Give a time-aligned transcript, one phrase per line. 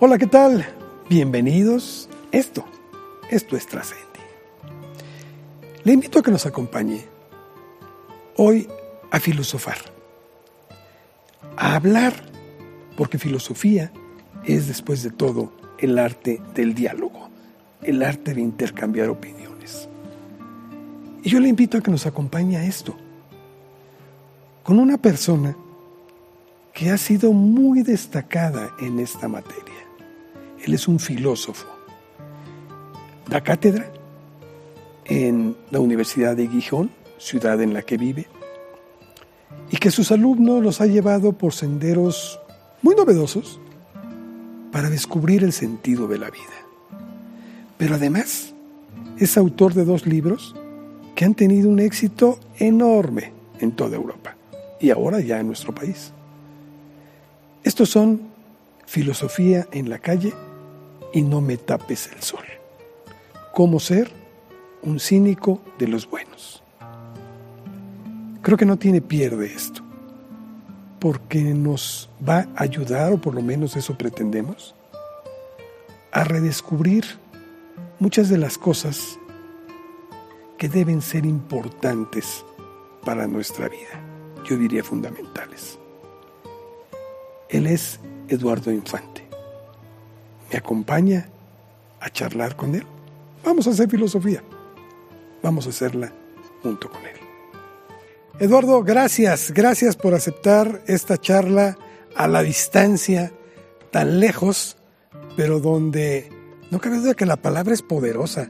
[0.00, 0.64] Hola, ¿qué tal?
[1.10, 2.08] Bienvenidos.
[2.30, 2.64] Esto,
[3.30, 4.04] esto es Trascendi.
[5.82, 7.04] Le invito a que nos acompañe
[8.36, 8.68] hoy
[9.10, 9.78] a filosofar,
[11.56, 12.14] a hablar,
[12.96, 13.90] porque filosofía
[14.44, 17.28] es después de todo el arte del diálogo,
[17.82, 19.88] el arte de intercambiar opiniones.
[21.24, 22.94] Y yo le invito a que nos acompañe a esto,
[24.62, 25.56] con una persona
[26.72, 29.77] que ha sido muy destacada en esta materia.
[30.68, 31.66] Él es un filósofo.
[33.26, 33.90] Da cátedra
[35.06, 38.26] en la Universidad de Gijón, ciudad en la que vive,
[39.70, 42.38] y que sus alumnos los ha llevado por senderos
[42.82, 43.58] muy novedosos
[44.70, 46.58] para descubrir el sentido de la vida.
[47.78, 48.52] Pero además
[49.16, 50.54] es autor de dos libros
[51.14, 54.36] que han tenido un éxito enorme en toda Europa
[54.82, 56.12] y ahora ya en nuestro país.
[57.64, 58.20] Estos son
[58.84, 60.34] Filosofía en la calle
[61.12, 62.44] y no me tapes el sol.
[63.54, 64.10] Cómo ser
[64.82, 66.62] un cínico de los buenos.
[68.42, 69.82] Creo que no tiene pierde esto,
[71.00, 74.74] porque nos va a ayudar, o por lo menos eso pretendemos,
[76.12, 77.04] a redescubrir
[77.98, 79.18] muchas de las cosas
[80.56, 82.44] que deben ser importantes
[83.04, 84.00] para nuestra vida,
[84.44, 85.78] yo diría fundamentales.
[87.48, 89.27] Él es Eduardo Infante
[90.50, 91.28] me acompaña
[92.00, 92.86] a charlar con él.
[93.44, 94.42] Vamos a hacer filosofía.
[95.42, 96.12] Vamos a hacerla
[96.62, 97.16] junto con él.
[98.40, 101.76] Eduardo, gracias, gracias por aceptar esta charla
[102.14, 103.32] a la distancia,
[103.90, 104.76] tan lejos,
[105.36, 106.30] pero donde
[106.70, 108.48] no cabe duda que la palabra es poderosa,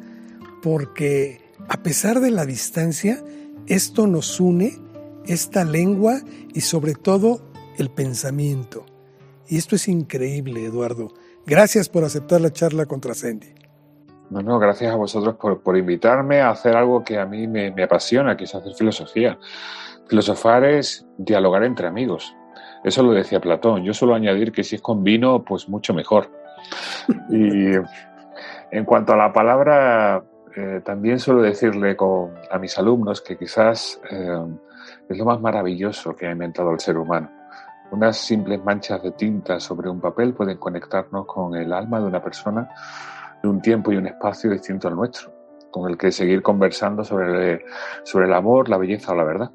[0.62, 3.22] porque a pesar de la distancia,
[3.66, 4.78] esto nos une,
[5.26, 6.20] esta lengua
[6.52, 7.42] y sobre todo
[7.78, 8.84] el pensamiento.
[9.48, 11.14] Y esto es increíble, Eduardo.
[11.48, 13.54] Gracias por aceptar la charla contra Sandy.
[14.28, 18.36] No, no, gracias a vosotros por, invitarme a hacer algo que a mí me, apasiona,
[18.36, 19.38] que es hacer filosofía.
[20.08, 22.36] Filosofar es dialogar entre amigos.
[22.84, 23.82] Eso lo decía Platón.
[23.82, 26.30] Yo suelo añadir que si es con vino, pues mucho mejor.
[27.30, 27.72] Y
[28.70, 30.22] en cuanto a la palabra,
[30.54, 31.96] eh, también suelo decirle
[32.50, 34.46] a mis alumnos que quizás eh,
[35.08, 37.37] es lo más maravilloso que ha inventado el ser humano.
[37.90, 42.22] Unas simples manchas de tinta sobre un papel pueden conectarnos con el alma de una
[42.22, 42.68] persona
[43.42, 45.32] de un tiempo y un espacio distinto al nuestro,
[45.70, 47.64] con el que seguir conversando sobre,
[48.04, 49.50] sobre el amor, la belleza o la verdad.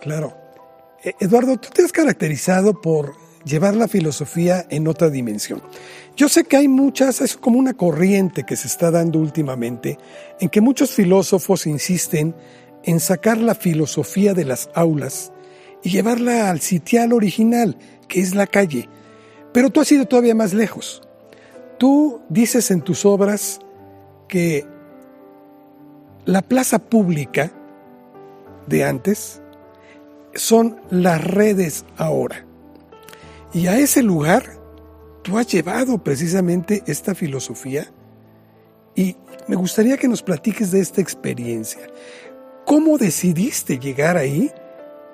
[0.00, 0.34] Claro.
[1.02, 3.14] E, Eduardo, tú te has caracterizado por
[3.44, 5.62] llevar la filosofía en otra dimensión.
[6.16, 9.98] Yo sé que hay muchas, es como una corriente que se está dando últimamente,
[10.40, 12.34] en que muchos filósofos insisten
[12.82, 15.32] en sacar la filosofía de las aulas
[15.84, 17.76] y llevarla al sitial original,
[18.08, 18.88] que es la calle.
[19.52, 21.02] Pero tú has ido todavía más lejos.
[21.78, 23.60] Tú dices en tus obras
[24.26, 24.66] que
[26.24, 27.52] la plaza pública
[28.66, 29.42] de antes
[30.34, 32.46] son las redes ahora.
[33.52, 34.58] Y a ese lugar
[35.22, 37.86] tú has llevado precisamente esta filosofía
[38.94, 39.16] y
[39.48, 41.86] me gustaría que nos platiques de esta experiencia.
[42.64, 44.50] ¿Cómo decidiste llegar ahí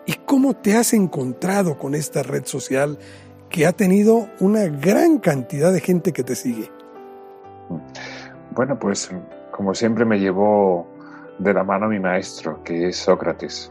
[0.06, 2.98] ¿Y cómo te has encontrado con esta red social
[3.48, 6.70] que ha tenido una gran cantidad de gente que te sigue?
[8.52, 9.10] Bueno, pues
[9.50, 10.86] como siempre me llevó
[11.38, 13.70] de la mano mi maestro, que es Sócrates.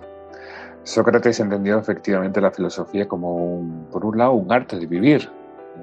[0.83, 5.29] Sócrates entendió efectivamente la filosofía como, por un lado, un arte de vivir.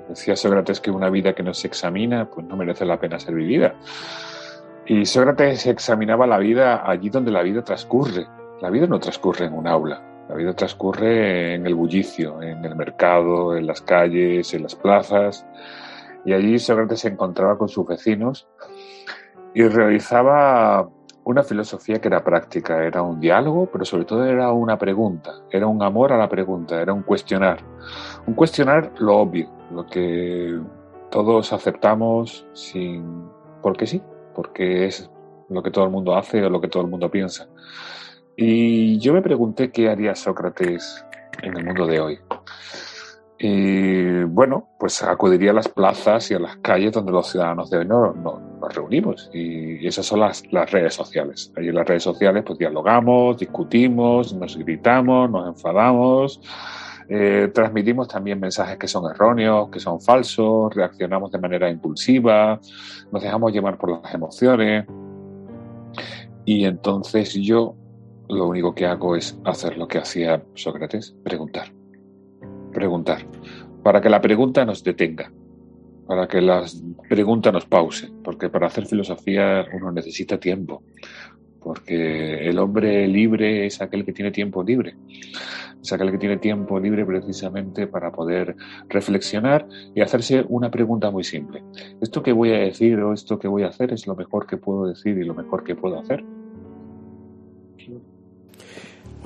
[0.08, 3.34] Decía Sócrates que una vida que no se examina, pues no merece la pena ser
[3.34, 3.74] vivida.
[4.86, 8.26] Y Sócrates examinaba la vida allí donde la vida transcurre.
[8.60, 12.74] La vida no transcurre en un aula, la vida transcurre en el bullicio, en el
[12.74, 15.46] mercado, en las calles, en las plazas.
[16.24, 18.48] Y allí Sócrates se encontraba con sus vecinos
[19.54, 20.88] y realizaba
[21.24, 25.66] una filosofía que era práctica, era un diálogo, pero sobre todo era una pregunta, era
[25.66, 27.58] un amor a la pregunta, era un cuestionar.
[28.26, 30.60] Un cuestionar lo obvio, lo que
[31.10, 33.28] todos aceptamos sin
[33.60, 34.02] porque sí,
[34.34, 35.10] porque es
[35.48, 37.48] lo que todo el mundo hace o lo que todo el mundo piensa.
[38.36, 41.04] Y yo me pregunté qué haría Sócrates
[41.42, 42.18] en el mundo de hoy.
[43.38, 47.78] Y bueno, pues acudiría a las plazas y a las calles donde los ciudadanos de
[47.78, 49.30] hoy nos, reunimos.
[49.32, 51.52] Y, esas son las, las, redes sociales.
[51.56, 56.40] Ahí en las redes sociales pues dialogamos, discutimos, nos gritamos, nos enfadamos,
[57.08, 62.58] eh, transmitimos también mensajes que son erróneos, que son falsos, reaccionamos de manera impulsiva,
[63.12, 64.86] nos dejamos llevar por las emociones.
[66.44, 67.76] Y entonces yo
[68.28, 71.72] lo único que hago es hacer lo que hacía Sócrates, preguntar.
[72.72, 73.26] Preguntar.
[73.82, 75.30] Para que la pregunta nos detenga.
[76.06, 80.82] para que las preguntas nos pausen, porque para hacer filosofía uno necesita tiempo,
[81.60, 84.94] porque el hombre libre es aquel que tiene tiempo libre,
[85.82, 88.54] es aquel que tiene tiempo libre precisamente para poder
[88.88, 91.64] reflexionar y hacerse una pregunta muy simple.
[92.00, 94.56] ¿Esto que voy a decir o esto que voy a hacer es lo mejor que
[94.56, 96.24] puedo decir y lo mejor que puedo hacer?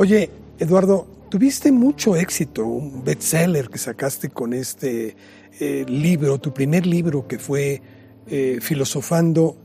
[0.01, 5.15] Oye, Eduardo, tuviste mucho éxito, un bestseller que sacaste con este
[5.61, 7.83] eh, libro, tu primer libro que fue
[8.27, 9.59] eh, Filosofando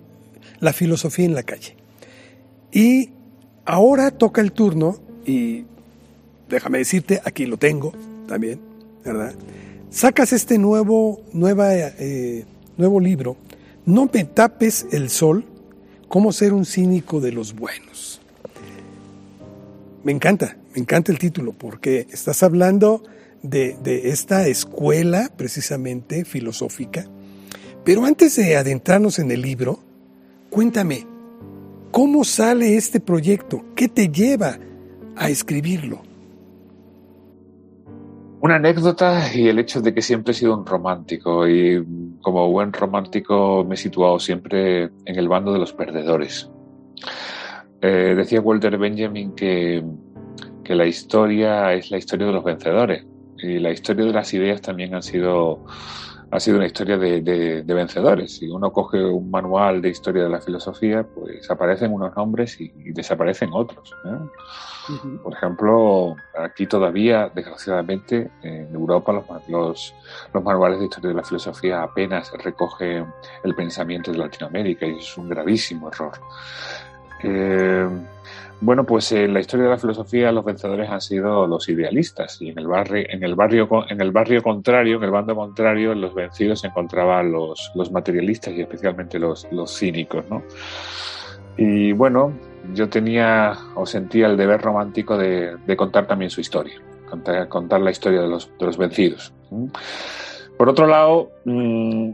[0.59, 1.77] la filosofía en la calle.
[2.69, 3.11] Y
[3.63, 5.63] ahora toca el turno, y
[6.49, 7.93] déjame decirte, aquí lo tengo
[8.27, 8.59] también,
[9.05, 9.35] ¿verdad?
[9.89, 12.43] Sacas este nuevo, nueva, eh,
[12.75, 13.38] nuevo libro,
[13.85, 15.45] No me tapes el sol,
[16.09, 18.19] cómo ser un cínico de los buenos.
[20.05, 23.03] Me encanta, me encanta el título, porque estás hablando
[23.43, 27.05] de, de esta escuela precisamente filosófica.
[27.83, 29.79] Pero antes de adentrarnos en el libro,
[30.49, 31.05] cuéntame,
[31.95, 33.63] ¿Cómo sale este proyecto?
[33.73, 34.59] ¿Qué te lleva
[35.15, 36.01] a escribirlo?
[38.41, 41.81] Una anécdota y el hecho de que siempre he sido un romántico y
[42.21, 46.51] como buen romántico me he situado siempre en el bando de los perdedores.
[47.81, 49.83] Eh, decía Walter Benjamin que,
[50.63, 53.06] que la historia es la historia de los vencedores
[53.38, 55.66] y la historia de las ideas también han sido
[56.31, 58.38] ha sido una historia de, vencedores.
[58.38, 62.72] Si uno coge un manual de historia de la filosofía, pues aparecen unos nombres y,
[62.92, 63.95] desaparecen otros.
[65.24, 69.13] Por ejemplo, aquí todavía, desgraciadamente, en Europa
[69.48, 69.94] los,
[70.33, 73.07] los, manuales de historia de la filosofía apenas recogen
[73.44, 76.13] el pensamiento de Latinoamérica y es un gravísimo error.
[77.25, 77.88] Eh,
[78.62, 82.50] bueno, pues en la historia de la filosofía los vencedores han sido los idealistas y
[82.50, 86.13] en el barrio, en el barrio, en el barrio contrario, en el bando contrario, los
[86.13, 90.44] vencidos se encontraban los, materialistas y especialmente los, cínicos, ¿no?
[91.57, 92.33] Y bueno,
[92.74, 96.75] yo tenía o sentía el deber romántico de, contar también su historia,
[97.50, 99.33] contar, la historia de los, vencidos.
[100.57, 102.12] Por otro lado, mmm,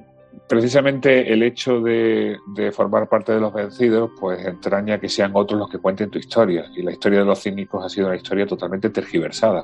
[0.48, 2.38] precisamente el hecho de,
[2.74, 6.66] formar parte de los vencidos, pues entraña que sean otros los que cuenten tu historia.
[6.76, 9.64] Y la historia de los cínicos ha sido una historia totalmente tergiversada.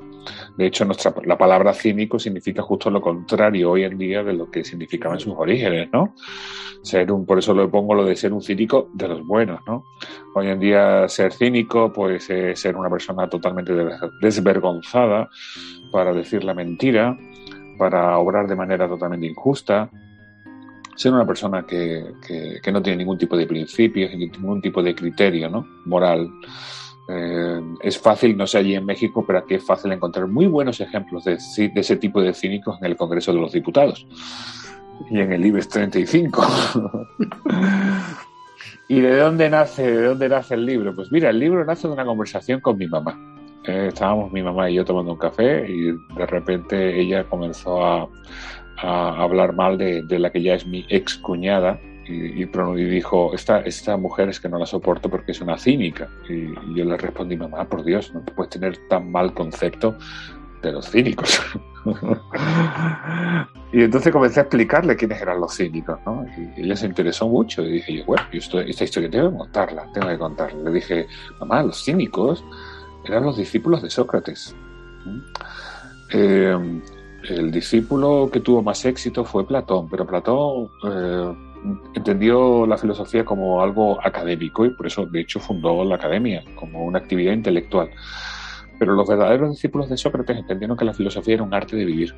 [0.57, 4.49] De hecho, nuestra, la palabra cínico significa justo lo contrario hoy en día de lo
[4.49, 6.15] que significaba en sus orígenes, ¿no?
[6.81, 9.83] Ser un, por eso lo pongo lo de ser un cínico de los buenos, ¿no?
[10.35, 13.73] Hoy en día ser cínico, pues es ser una persona totalmente
[14.21, 15.29] desvergonzada
[15.91, 17.17] para decir la mentira,
[17.77, 19.89] para obrar de manera totalmente injusta,
[20.97, 22.13] ser una persona que,
[22.61, 25.65] que, no tiene ningún tipo de principios, ningún tipo de criterio ¿no?
[25.85, 26.29] moral.
[27.07, 30.81] Eh, es fácil, no sé allí en México, pero aquí es fácil encontrar muy buenos
[30.81, 34.05] ejemplos de, de, ese tipo de cínicos en el Congreso de los Diputados
[35.09, 36.45] y en el IBEX 35.
[38.89, 40.95] ¿Y de dónde nace, de dónde nace el libro?
[40.95, 43.17] Pues mira, el libro nace de una conversación con mi mamá.
[43.65, 48.07] Eh, estábamos mi mamá y yo tomando un café y de repente ella comenzó a,
[48.77, 53.59] a hablar mal de, la que ya es mi ex cuñada y, y, dijo, esta,
[53.61, 56.07] esta mujer es que no la soporto porque es una cínica.
[56.29, 59.97] Y, yo le respondí, mamá, por Dios, no puedes tener tan mal concepto
[60.61, 61.41] de los cínicos.
[63.73, 66.25] y entonces comencé a explicarle quiénes eran los cínicos, ¿no?
[66.37, 70.17] Y ella se interesó mucho y dije, bueno, esta historia tengo que contarla, tengo que
[70.17, 70.63] contarla.
[70.63, 71.07] Le dije,
[71.39, 72.43] mamá, los cínicos
[73.05, 74.55] eran los discípulos de Sócrates.
[76.13, 76.57] Eh,
[77.29, 81.33] el discípulo que tuvo más éxito fue Platón, pero Platón eh,
[81.95, 86.85] entendió la filosofía como algo académico y por eso, de hecho, fundó la academia como
[86.85, 87.89] una actividad intelectual.
[88.79, 92.13] Pero los verdaderos discípulos de Sócrates entendieron que la filosofía era un arte de vivir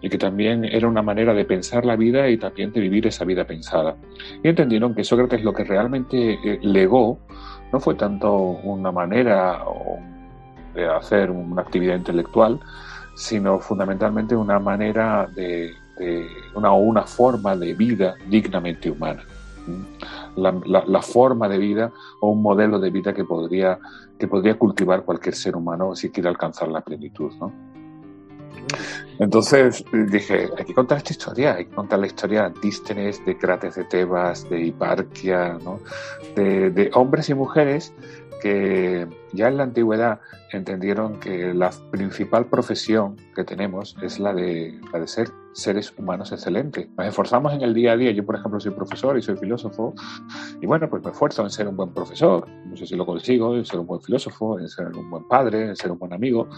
[0.00, 3.24] y que también era una manera de pensar la vida y también de vivir esa
[3.24, 3.96] vida pensada.
[4.42, 7.18] Y entendieron que Sócrates lo que realmente eh, legó
[7.72, 9.64] no fue tanto una manera
[10.74, 12.60] de hacer una actividad intelectual,
[13.14, 15.74] sino fundamentalmente una manera de,
[16.54, 19.22] una, una forma de vida dignamente humana.
[20.34, 23.78] La, forma de vida o un modelo de vida que podría,
[24.18, 27.30] que podría cultivar cualquier ser humano si quiere alcanzar la plenitud.
[27.38, 27.52] ¿no?
[29.18, 33.36] Entonces dije, hay que contar esta historia, hay que contar la historia de Antístenes, de
[33.36, 35.78] Crates de Tebas, de Hiparquia, ¿no?
[36.34, 37.94] de, de hombres y mujeres
[38.42, 40.20] que ya en la antigüedad
[40.50, 46.32] entendieron que la principal profesión que tenemos es la de, la de ser seres humanos
[46.32, 46.88] excelentes.
[46.96, 48.10] Nos esforzamos en el día a día.
[48.10, 49.94] Yo, por ejemplo, soy profesor y soy filósofo.
[50.60, 52.48] Y bueno, pues me esfuerzo en ser un buen profesor.
[52.66, 55.68] No sé si lo consigo, en ser un buen filósofo, en ser un buen padre,
[55.68, 56.48] en ser un buen amigo.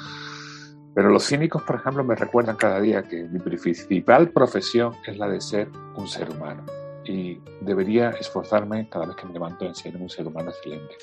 [0.95, 5.29] Pero los cínicos, por ejemplo, me recuerdan cada día que mi principal profesión es la
[5.29, 6.65] de ser un ser humano.
[7.05, 10.95] Y debería esforzarme cada vez que me levanto en ser un ser humano excelente.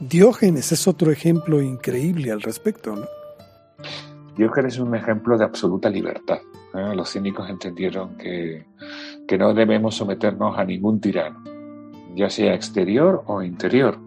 [0.00, 3.04] Diógenes es otro ejemplo increíble al respecto, ¿no?
[4.34, 6.38] Diógenes es un ejemplo de absoluta libertad.
[6.74, 6.94] ¿eh?
[6.94, 8.64] Los cínicos entendieron que,
[9.28, 11.44] que no debemos someternos a ningún tirano,
[12.14, 13.98] ya sea exterior o interior.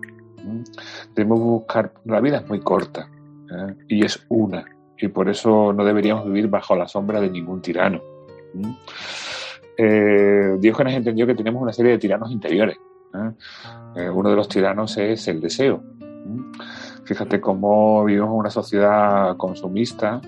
[1.14, 3.08] Debemos buscar, la vida es muy corta
[3.52, 3.76] ¿eh?
[3.88, 4.66] y es una,
[4.98, 8.02] y por eso no deberíamos vivir bajo la sombra de ningún tirano.
[9.78, 12.78] Eh, Diógenes entendió que tenemos una serie de tiranos interiores.
[13.14, 14.10] ¿Eh?
[14.10, 15.84] uno de los tiranos es el deseo.
[17.06, 20.22] Fíjate cómo vivimos en una sociedad consumista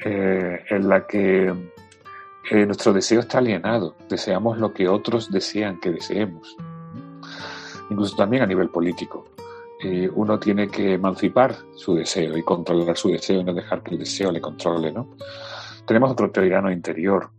[0.00, 1.52] en la que
[2.52, 3.94] nuestro deseo está alienado.
[4.08, 6.56] Deseamos lo que otros desean que deseemos.
[7.90, 9.26] Incluso también a nivel político.
[9.80, 13.92] Eh, uno tiene que emancipar su deseo y controlar su deseo y no dejar que
[13.92, 15.16] el deseo le controle, ¿no?
[15.86, 17.30] Tenemos otro tirano interior,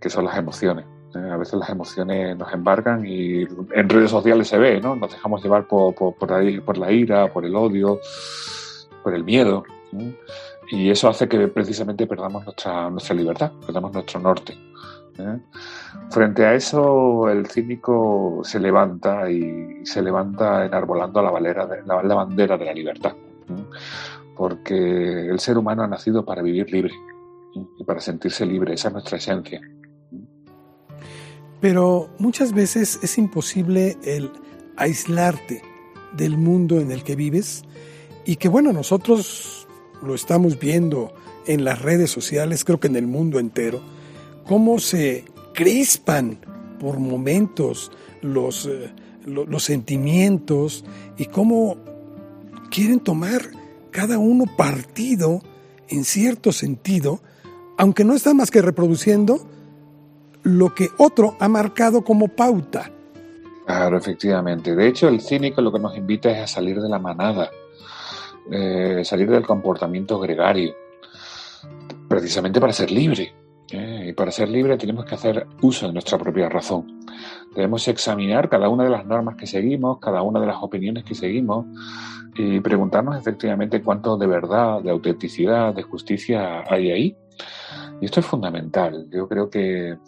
[0.00, 0.86] que, son las emociones.
[1.14, 1.30] ¿Eh?
[1.30, 4.96] A veces las emociones nos embargan y en redes sociales se ve, ¿no?
[4.96, 6.30] Nos dejamos llevar por, por, por,
[6.78, 8.00] la, ira, por el odio,
[9.02, 9.64] por el miedo.
[10.70, 14.56] Y eso hace que precisamente perdamos nuestra, nuestra libertad, perdamos nuestro norte.
[15.18, 15.38] ¿eh?
[16.10, 22.64] Frente a eso, el cínico se levanta y se levanta enarbolando la, la, bandera de
[22.64, 23.14] la libertad,
[24.36, 26.94] porque el ser humano ha nacido para vivir libre
[27.76, 29.60] y para sentirse libre, esa es nuestra esencia.
[31.60, 34.30] Pero muchas veces es imposible el
[34.76, 35.62] aislarte
[36.16, 37.64] del mundo en el que vives
[38.24, 39.66] y que bueno, nosotros
[40.02, 41.12] lo estamos viendo
[41.46, 43.80] en las redes sociales, creo que en el mundo entero,
[44.46, 45.24] cómo se
[45.54, 46.38] crispan
[46.78, 47.90] por momentos
[48.22, 48.92] los, eh,
[49.24, 50.84] los sentimientos
[51.16, 51.76] y cómo
[52.70, 53.50] quieren tomar
[53.90, 55.42] cada uno partido
[55.88, 57.20] en cierto sentido,
[57.78, 59.48] aunque no está más que reproduciendo
[60.48, 62.90] lo que otro ha marcado como pauta.
[63.66, 64.74] Claro, efectivamente.
[64.74, 67.50] De hecho, el cínico lo que nos invita es a salir de la manada,
[68.50, 70.74] eh, salir del comportamiento gregario,
[72.08, 73.34] precisamente para ser libre.
[73.70, 77.04] Eh, y para ser libre tenemos que hacer uso de nuestra propia razón.
[77.54, 81.14] Debemos examinar cada una de las normas que seguimos, cada una de las opiniones que
[81.14, 81.66] seguimos
[82.34, 87.16] y preguntarnos efectivamente cuánto de verdad, de autenticidad, de justicia hay ahí.
[88.00, 89.08] Y esto es fundamental.
[89.10, 89.98] Yo creo que,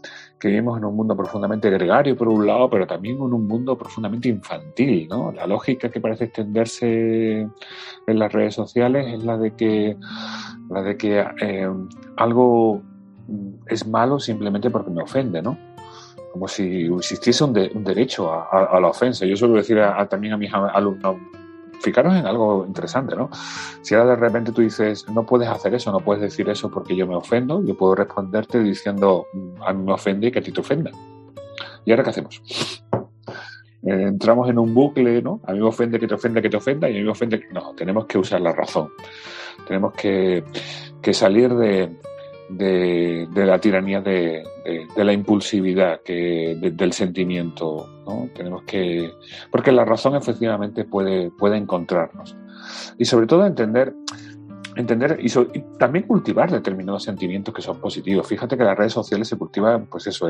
[0.42, 4.28] vivimos en un mundo profundamente gregario por un lado, pero también en un mundo profundamente
[4.28, 5.08] infantil.
[5.08, 5.32] ¿no?
[5.32, 7.48] La lógica que parece extenderse
[8.06, 9.96] en las redes sociales es la de que,
[10.70, 11.68] la de que eh,
[12.16, 12.82] algo
[13.66, 15.56] es malo simplemente porque me ofende, ¿no?
[16.32, 19.26] Como si existiese un, derecho a, la ofensa.
[19.26, 21.16] Yo suelo decir también a mis alumnos,
[21.80, 23.30] fijaros en algo interesante, ¿no?
[23.82, 26.94] Si ahora de repente tú dices, no puedes hacer eso, no puedes decir eso porque
[26.94, 29.26] yo me ofendo, yo puedo responderte diciendo,
[29.64, 30.90] a mí me ofende y que a ti te ofenda.
[31.84, 32.42] ¿Y ahora qué hacemos?
[33.82, 35.40] Eh, entramos en un bucle, ¿no?
[35.44, 37.40] A mí me ofende que te ofenda, que te ofenda, y a mí me ofende
[37.40, 37.52] que...
[37.52, 38.90] No, tenemos que usar la razón.
[39.66, 40.44] Tenemos que
[41.12, 41.96] salir de,
[42.50, 44.42] de, la tiranía de,
[44.96, 47.88] la impulsividad, que, del sentimiento.
[48.06, 48.28] ¿no?
[48.34, 49.10] Tenemos que.
[49.50, 52.36] Porque la razón efectivamente puede, puede encontrarnos.
[52.98, 53.94] Y sobre todo entender.
[54.76, 55.28] Entender y,
[55.78, 58.26] también cultivar determinados sentimientos que son positivos.
[58.26, 60.28] Fíjate que en las redes sociales se cultivan, pues eso,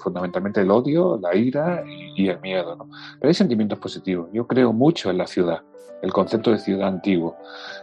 [0.00, 2.76] fundamentalmente el odio, la ira y, el miedo.
[2.76, 2.88] ¿no?
[3.18, 4.28] Pero hay sentimientos positivos.
[4.32, 5.62] Yo creo mucho en la ciudad,
[6.02, 7.36] el concepto de ciudad antiguo.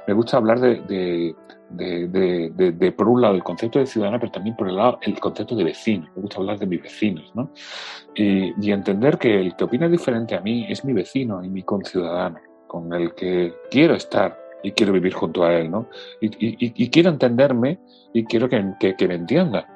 [0.08, 1.36] Me gusta hablar de,
[1.70, 5.20] de, de, por un lado el concepto de ciudadano, pero también por el lado el
[5.20, 6.08] concepto de vecino.
[6.16, 7.52] Me gusta hablar de mis vecinos, ¿no?
[8.16, 12.40] Y, entender que el que opina diferente a mí es mi vecino y mi conciudadano,
[12.68, 15.88] con el que quiero estar y quiero vivir junto a él, ¿no?
[16.22, 17.80] Y, quiero entenderme
[18.14, 19.68] y quiero que, que, me entienda.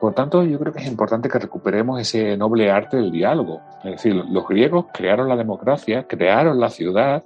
[0.00, 3.62] Por tanto, yo creo que es importante que recuperemos ese noble arte del diálogo.
[3.84, 7.24] Es decir, los griegos crearon la democracia, crearon la ciudad,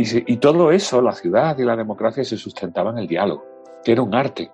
[0.00, 3.44] y, todo eso, la ciudad y la democracia, se sustentaban en el diálogo,
[3.84, 4.48] que era un arte,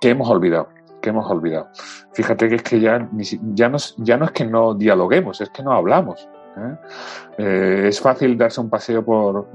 [0.00, 0.68] que hemos olvidado,
[1.02, 1.68] que hemos olvidado.
[2.12, 3.08] Fíjate que es que ya,
[3.54, 6.28] ya, no, ya no es que no dialoguemos, es que no hablamos.
[6.60, 6.76] ¿Eh?
[7.38, 9.48] Eh, es fácil darse un paseo por...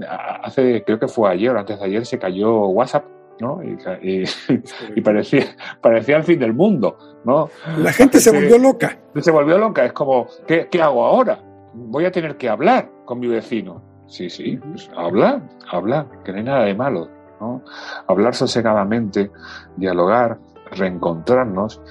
[0.44, 3.06] Hace, creo que fue ayer o antes de ayer, se cayó WhatsApp
[3.40, 3.60] ¿no?
[3.64, 5.46] Y, parecía,
[5.82, 7.50] parecía el fin del mundo, ¿no?
[7.78, 8.98] La gente se volvió loca.
[9.20, 11.40] Se volvió loca, es como, ¿qué, ¿qué, hago ahora?
[11.74, 13.82] Voy a tener que hablar con mi vecino.
[14.08, 17.10] Sí, sí, pues hablar, hablar, que no hay nada de malo,
[17.42, 17.64] ¿no?
[18.08, 19.32] Hablar sosegadamente,
[19.76, 20.38] dialogar,
[20.72, 21.82] reencontrarnos,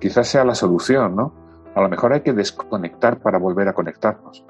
[0.00, 1.34] quizás sea la solución, ¿no?
[1.74, 4.44] A lo mejor hay que desconectar para volver a conectarnos.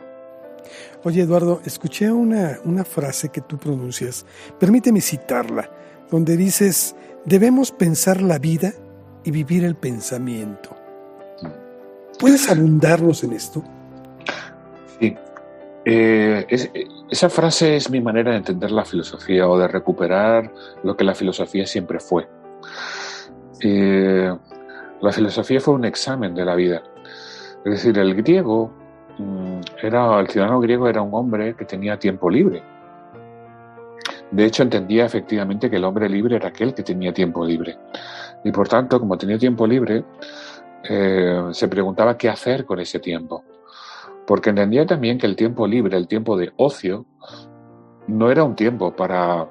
[1.05, 4.25] Oye, Eduardo, escuché una, una frase que tú pronuncias,
[4.61, 5.69] permíteme citarla,
[6.11, 6.95] donde dices,
[7.25, 8.73] debemos pensar la vida
[9.25, 10.77] y vivir el pensamiento.
[12.19, 13.65] ¿Puedes abundarnos en esto?
[15.01, 15.17] Sí.
[15.85, 16.47] Eh,
[17.11, 20.53] esa frase es mi manera de entender la filosofía o de recuperar
[20.85, 22.29] lo que la filosofía siempre fue.
[23.61, 24.33] Eh,
[25.01, 26.83] la filosofía fue un examen de la vida.
[27.65, 28.82] Es decir, el griego mm,
[29.83, 32.63] era, el ciudadano griego era un hombre que tenía tiempo libre.
[34.31, 37.77] De hecho, entendía efectivamente que el hombre libre era aquel que tenía tiempo libre.
[38.45, 40.05] Y por tanto, como tenía tiempo libre,
[40.89, 43.45] eh, se preguntaba qué hacer con ese tiempo.
[44.27, 47.05] Porque entendía también que el tiempo libre, el tiempo de ocio,
[48.07, 49.49] no era un tiempo para,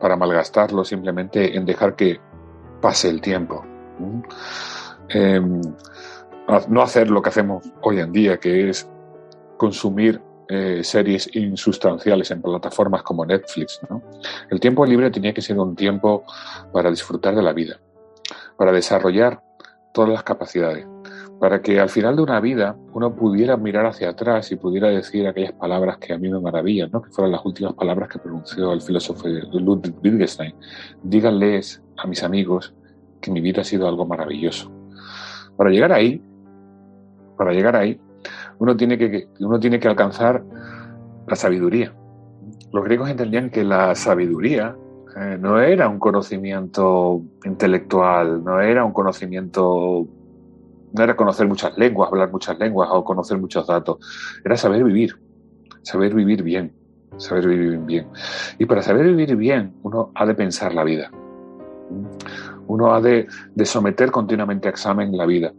[0.00, 2.20] para malgastarlo simplemente en dejar que
[2.80, 3.64] pase el tiempo.
[5.08, 5.60] Em,
[6.68, 8.88] no hacer lo que hacemos hoy en día, que es
[9.56, 13.80] consumir eh, series insustanciales en plataformas como Netflix.
[14.48, 16.24] El tiempo libre tenía que ser un tiempo
[16.72, 17.80] para disfrutar de la vida,
[18.56, 19.42] para desarrollar
[19.92, 20.86] todas las capacidades,
[21.40, 25.26] para que al final de una vida uno pudiera mirar hacia atrás y pudiera decir
[25.26, 27.02] aquellas palabras que a mí me maravillan, ¿no?
[27.02, 30.54] que fueron las últimas palabras que pronunció el filósofo Ludwig Wittgenstein.
[31.02, 32.72] Díganles a mis amigos
[33.20, 34.70] que mi vida ha sido algo maravilloso.
[35.56, 36.22] Para llegar ahí,
[37.36, 38.00] para llegar ahí,
[38.58, 40.42] uno tiene que, uno tiene que alcanzar
[41.26, 41.94] la sabiduría.
[42.72, 44.76] Los griegos entendían que la sabiduría
[45.16, 50.06] eh, no era un conocimiento intelectual, no era un conocimiento,
[50.92, 53.98] no era conocer muchas lenguas, hablar muchas lenguas o conocer muchos datos,
[54.44, 55.18] era saber vivir,
[55.82, 56.72] saber vivir bien,
[57.16, 58.08] saber vivir bien.
[58.58, 61.10] Y para saber vivir bien, uno ha de pensar la vida.
[62.68, 63.26] Uno ha de,
[63.64, 65.52] someter continuamente a examen la vida.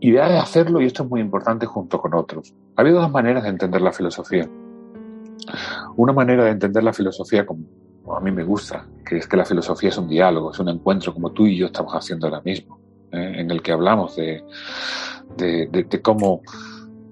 [0.00, 2.54] Y de hacerlo, y esto es muy importante, junto con otros.
[2.76, 4.48] Ha habido dos maneras de entender la filosofía.
[5.96, 7.64] Una manera de entender la filosofía como
[8.12, 11.14] a mí me gusta, que es que la filosofía es un diálogo, es un encuentro
[11.14, 12.78] como tú y yo estamos haciendo ahora mismo,
[13.12, 13.34] ¿eh?
[13.36, 14.44] en el que hablamos de,
[15.36, 16.42] de, cómo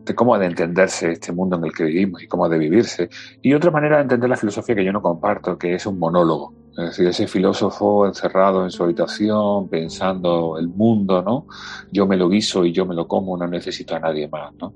[0.05, 2.59] de cómo ha de entenderse este mundo en el que vivimos y cómo ha de
[2.59, 3.09] vivirse.
[3.41, 6.53] Y otra manera de entender la filosofía que yo no comparto, que es un monólogo.
[6.73, 11.47] Es decir, ese filósofo encerrado en su habitación, pensando el mundo, ¿no?
[11.91, 14.75] Yo me lo guiso y yo me lo como, no necesito a nadie más, ¿no?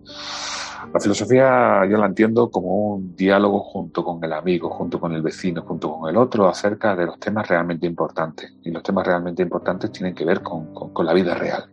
[0.92, 5.22] La filosofía yo la entiendo como un diálogo junto con el amigo, junto con el
[5.22, 8.54] vecino, junto con el otro, acerca de los temas realmente importantes.
[8.62, 11.64] Y los temas realmente importantes tienen que ver con, con, la vida real,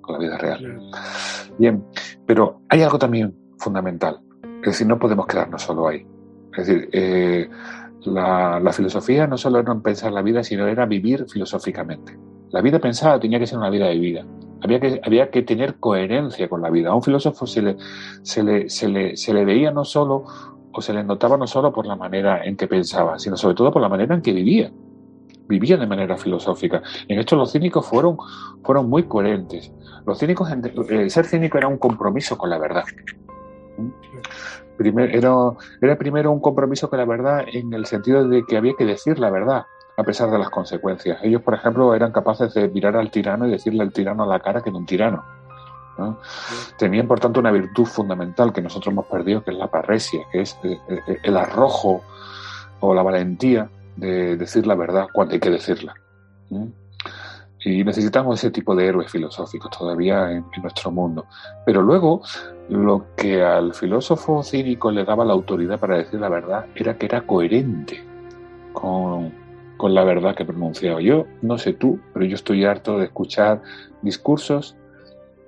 [0.00, 0.80] con la vida real.
[1.56, 1.84] Bien,
[2.26, 4.20] pero hay algo también fundamental.
[4.60, 6.04] Es decir, no podemos quedarnos solo ahí.
[6.56, 7.48] Es decir, eh,
[8.04, 12.16] la, filosofía no solo era pensar la vida, sino era vivir filosóficamente.
[12.50, 14.24] La vida pensada tenía que ser una vida vivida.
[14.62, 16.90] Había que, había que tener coherencia con la vida.
[16.90, 17.76] A un filósofo se le,
[18.22, 20.24] se, le, se, le, se le veía no solo,
[20.72, 23.70] o se le notaba no solo por la manera en que pensaba, sino sobre todo
[23.72, 24.72] por la manera en que vivía.
[25.48, 26.82] Vivía de manera filosófica.
[27.08, 28.18] En esto los cínicos fueron,
[28.62, 29.72] fueron muy coherentes.
[30.06, 30.50] Los cínicos,
[30.90, 32.84] eh, ser cínico era un compromiso con la verdad
[34.78, 35.32] era,
[35.80, 39.18] era primero un compromiso con la verdad en el sentido de que había que decir
[39.18, 41.18] la verdad a pesar de las consecuencias.
[41.24, 44.38] Ellos, por ejemplo, eran capaces de mirar al tirano y decirle al tirano a la
[44.38, 45.24] cara que era un tirano.
[46.78, 50.42] Tenían, por tanto, una virtud fundamental que nosotros hemos perdido, que es la parresia, que
[50.42, 52.02] es eh, eh, el arrojo
[52.78, 55.94] o la valentía de decir la verdad cuando hay que decirla.
[57.68, 61.26] Y necesitamos ese tipo de héroes filosóficos todavía en, nuestro mundo.
[61.66, 62.22] Pero luego,
[62.70, 67.06] lo que al filósofo cínico le daba la autoridad para decir la verdad era que
[67.06, 68.02] era coherente
[68.72, 69.32] con,
[69.76, 71.02] con la verdad que pronunciaba.
[71.02, 73.60] Yo no sé tú, pero yo estoy harto de escuchar
[74.00, 74.74] discursos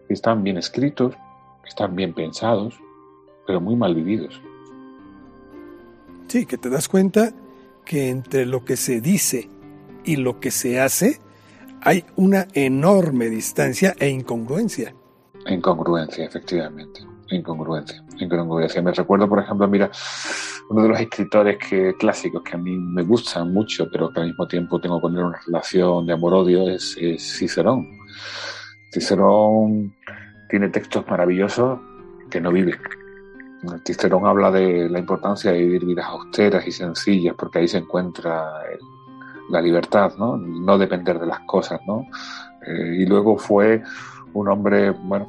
[0.07, 1.15] que están bien escritos,
[1.63, 2.79] que están bien pensados,
[3.47, 4.41] pero muy mal vividos.
[6.29, 7.33] Sí, que te das cuenta
[7.85, 9.49] que entre lo que se dice
[10.05, 11.21] y lo que se hace,
[11.83, 14.95] hay una enorme distancia e incongruencia.
[15.47, 17.01] Incongruencia, efectivamente.
[17.31, 18.05] Incongruencia.
[18.19, 18.83] Incongruencia.
[18.83, 19.91] Me recuerdo, por ejemplo, mira,
[20.69, 24.27] uno de los escritores que, clásicos que a mí me gustan mucho, pero que al
[24.29, 27.87] mismo tiempo tengo con él una relación de amor-odio, es, Cicerón.
[28.93, 29.95] Cicerón
[30.49, 31.81] tiene textos maravillosos
[32.29, 32.77] que no vive.
[33.87, 38.51] Cicerón habla de la importancia de vivir vidas austeras y sencillas, porque ahí se encuentra
[38.73, 38.81] el,
[39.51, 40.37] la libertad, ¿no?
[40.37, 42.07] No depender de las cosas, ¿no?
[42.67, 43.83] Eh, y luego fue
[44.33, 45.29] un hombre, bueno,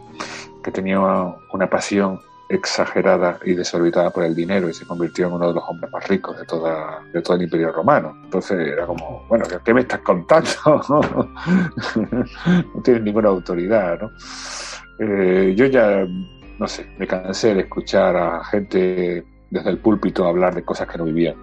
[0.64, 5.48] que tenía una, pasión exagerada y desorbitada por el dinero y se convirtió en uno
[5.48, 8.14] de los hombres más ricos de toda de todo el imperio romano.
[8.26, 10.50] Entonces era como, bueno, ¿qué me estás contando?
[11.96, 14.12] no tienes ninguna autoridad, ¿no?
[15.00, 16.06] Eh, yo ya,
[16.60, 20.98] no sé, me cansé de escuchar a gente desde el púlpito hablar de cosas que
[20.98, 21.36] no vivían.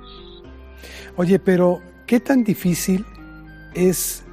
[1.17, 3.05] Oye, pero ¿qué tan difícil
[3.75, 4.25] es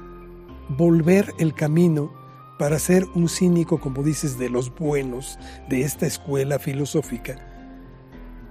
[0.70, 2.10] volver el camino
[2.58, 7.36] para ser un cínico, como dices, de los buenos de esta escuela filosófica,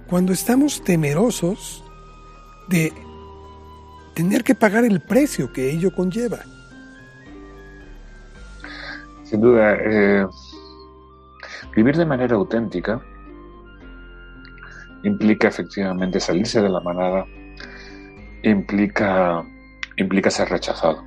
[0.08, 1.84] cuando estamos temerosos
[2.68, 2.92] de
[4.14, 6.38] tener que pagar el precio que ello conlleva?
[9.24, 10.24] Sin duda, eh,
[11.74, 13.02] vivir de manera auténtica
[15.02, 17.26] implica efectivamente salirse de la manada,
[18.50, 19.44] implica,
[19.96, 21.02] implica ser rechazado.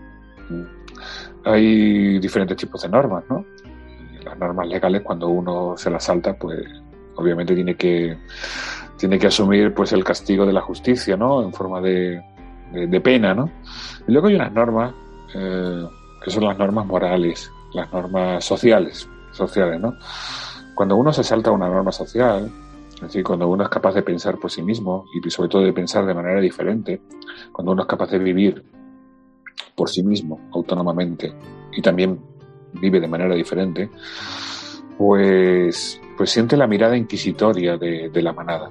[1.45, 3.45] Hay diferentes tipos de normas, ¿no?
[4.23, 6.59] Las normas legales, cuando uno se las salta, pues
[7.15, 8.17] obviamente tiene que,
[8.97, 11.41] tiene que asumir pues el castigo de la justicia, ¿no?
[11.41, 12.21] En forma de,
[12.71, 13.49] de, pena, ¿no?
[14.07, 14.93] Y luego hay unas normas
[15.33, 15.87] eh,
[16.23, 19.93] que son las normas morales, las normas sociales, sociales, ¿no?
[20.75, 22.49] Cuando uno se salta una norma social,
[22.99, 25.71] es decir, cuando uno es capaz de pensar por sí mismo y sobre todo de
[25.71, 27.01] pensar de manera diferente,
[27.53, 28.61] cuando uno es capaz de vivir
[29.73, 31.33] por sí mismo, autónomamente,
[31.71, 32.19] y también
[32.73, 33.89] vive de manera diferente,
[34.97, 38.69] pues, pues siente la mirada inquisitoria de, de la manada.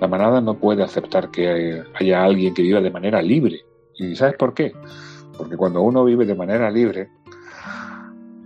[0.00, 3.64] La manada no puede aceptar que haya alguien que viva de manera libre.
[3.94, 4.72] ¿Y sabes por qué?
[5.36, 7.10] Porque cuando uno vive de manera libre,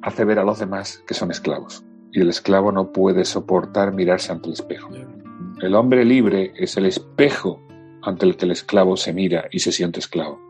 [0.02, 1.82] hace ver a los demás que son esclavos.
[2.12, 4.90] Y el esclavo no puede soportar mirarse ante el espejo.
[5.62, 7.62] El hombre libre es el espejo
[8.02, 10.40] ante el que el esclavo se mira y se siente esclavo.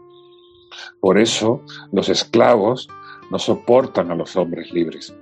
[1.01, 2.89] Por eso los esclavos
[3.31, 5.15] no soportan a los hombres libres.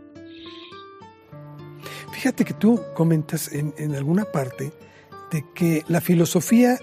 [2.12, 4.72] Fíjate que tú comentas en, alguna parte
[5.32, 6.78] de que la filosofía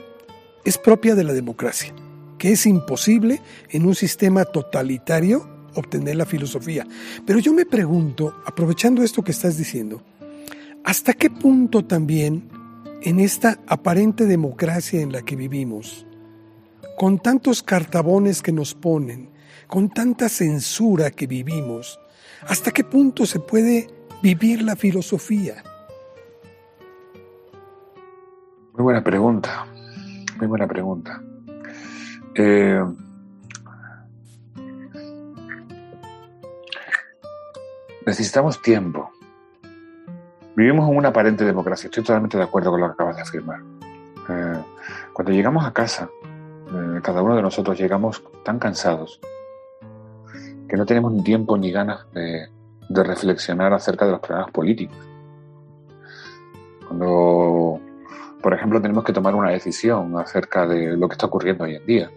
[0.66, 1.94] es propia de la democracia,
[2.38, 6.86] que es imposible en un sistema totalitario obtener la filosofía.
[7.26, 10.02] Pero yo me pregunto, aprovechando esto que estás diciendo,
[10.84, 12.57] ¿hasta qué punto también
[13.02, 16.06] en esta aparente democracia en la que vivimos,
[16.98, 19.30] con tantos cartabones que nos ponen,
[19.68, 22.00] con tanta censura que vivimos,
[22.48, 23.88] ¿hasta qué punto se puede
[24.22, 25.64] vivir la filosofía?
[28.74, 29.68] Muy buena pregunta,
[30.38, 31.22] muy buena pregunta.
[32.36, 32.84] Eh,
[38.06, 39.12] necesitamos tiempo
[40.58, 43.62] Vivimos en una aparente democracia, estoy totalmente de acuerdo con lo que acabas de afirmar.
[44.28, 44.58] Eh,
[45.14, 49.22] cuando llegamos a casa, eh, cada uno de nosotros llegamos tan cansados
[50.68, 52.50] que no tenemos ni tiempo ni ganas de,
[52.90, 54.98] reflexionar acerca de los problemas políticos.
[56.88, 57.80] Cuando,
[58.42, 61.86] por ejemplo, tenemos que tomar una decisión acerca de lo que está ocurriendo hoy en
[61.86, 62.12] día,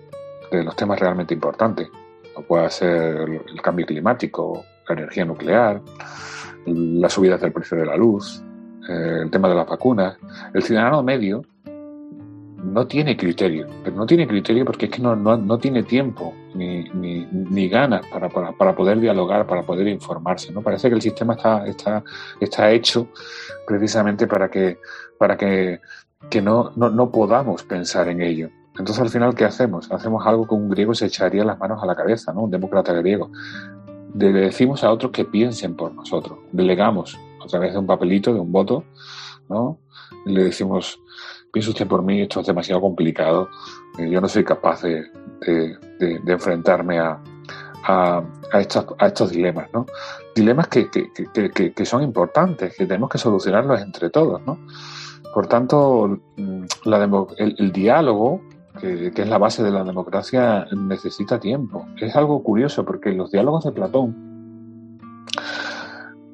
[0.50, 1.90] de los temas realmente importantes,
[2.32, 5.82] como puede ser el cambio climático, la energía nuclear,
[6.70, 8.42] las subidas del precio de la luz,
[8.88, 10.16] eh, el tema de las vacunas.
[10.54, 11.42] El ciudadano medio
[12.64, 16.84] no tiene criterio, pero no tiene criterio porque es que no, no, tiene tiempo ni,
[16.90, 20.52] ni, ni ganas para, para, para, poder dialogar, para poder informarse.
[20.52, 20.62] ¿no?
[20.62, 22.04] Parece que el sistema está, está,
[22.38, 23.08] está hecho
[23.66, 24.78] precisamente para que,
[25.18, 25.80] para que,
[26.28, 28.50] que no, no, no podamos pensar en ello.
[28.78, 29.90] Entonces, al final, ¿qué hacemos?
[29.90, 32.42] Hacemos algo que un griego se echaría las manos a la cabeza, ¿no?
[32.42, 33.30] Un demócrata griego
[34.14, 36.38] le decimos a otros que piensen por nosotros.
[36.52, 38.84] Delegamos a través de un papelito, de un voto,
[39.48, 39.78] ¿no?
[40.24, 41.00] le decimos,
[41.52, 43.48] piensa usted por mí, esto es demasiado complicado,
[43.98, 45.06] eh, yo no soy capaz de,
[45.40, 47.20] de, enfrentarme a,
[47.84, 48.22] a,
[48.60, 49.86] estos, a estos dilemas, ¿no?
[50.34, 54.58] Dilemas que, que, que, que, son importantes, que tenemos que solucionarlos entre todos, ¿no?
[55.32, 58.42] Por tanto, mm, la el diálogo
[58.78, 61.86] que, es la base de la democracia, necesita tiempo.
[62.00, 65.00] Es algo curioso porque los diálogos de Platón,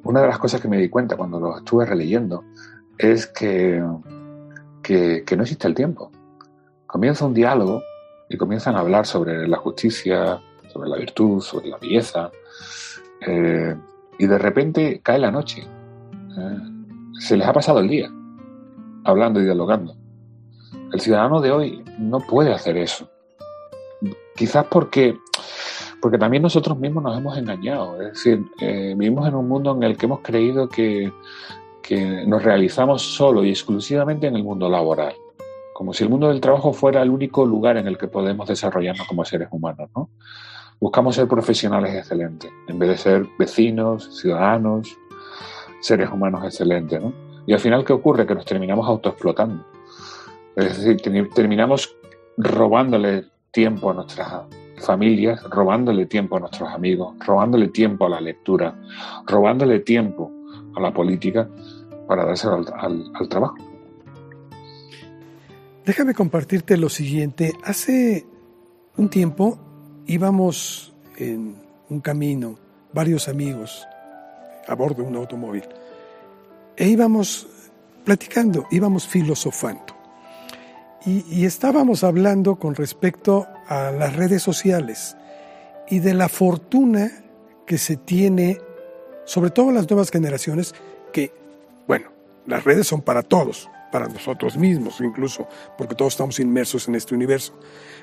[0.03, 2.43] una de las cosas que me di cuenta cuando los estuve releyendo
[2.97, 3.83] es que,
[4.81, 6.11] que, no existe el tiempo.
[6.85, 7.81] Comienza un diálogo
[8.29, 12.31] y comienzan a hablar sobre la justicia, sobre la virtud, sobre la belleza,
[13.25, 13.75] eh,
[14.19, 15.61] y de repente cae la noche.
[16.37, 16.57] Eh,
[17.19, 18.09] se les ha pasado el día
[19.03, 19.95] hablando y dialogando.
[20.93, 23.09] El ciudadano de hoy no puede hacer eso.
[24.35, 25.17] Quizás porque,
[26.01, 28.01] porque también nosotros mismos nos hemos engañado.
[28.01, 31.11] Es decir, eh, vivimos en un mundo en el que hemos creído que,
[31.81, 35.13] que nos realizamos solo y exclusivamente en el mundo laboral.
[35.73, 39.07] Como si el mundo del trabajo fuera el único lugar en el que podemos desarrollarnos
[39.07, 40.09] como seres humanos, ¿no?
[40.79, 44.95] Buscamos ser profesionales excelentes, en vez de ser vecinos, ciudadanos,
[45.81, 47.13] seres humanos excelentes, ¿no?
[47.45, 48.27] Y al final, ¿qué ocurre?
[48.27, 49.76] Que nos terminamos autoexplotando.
[50.57, 50.99] Es decir,
[51.35, 51.95] terminamos
[52.35, 54.27] robándole tiempo a nuestras
[54.79, 58.75] familias, robándole tiempo a nuestros amigos, robándole tiempo a la lectura,
[59.27, 60.31] robándole tiempo
[60.75, 61.47] a la política
[62.07, 63.55] para dárselo al, trabajo.
[65.85, 67.53] Déjame compartirte lo siguiente.
[67.63, 68.25] Hace
[68.97, 69.59] un tiempo
[70.07, 71.55] íbamos en
[71.87, 72.57] un camino,
[72.93, 73.87] varios amigos,
[74.67, 75.63] a bordo de un automóvil,
[76.75, 77.47] e íbamos
[78.03, 79.96] platicando, íbamos filosofando.
[81.07, 85.15] Y, estábamos hablando con respecto a las redes sociales
[85.87, 87.23] y de la fortuna
[87.65, 88.59] que se tiene,
[89.23, 90.75] sobre todo las nuevas generaciones,
[91.13, 91.31] que,
[91.87, 92.09] bueno,
[92.45, 97.15] las redes son para todos, para nosotros mismos incluso, porque todos estamos inmersos en este
[97.15, 97.57] universo.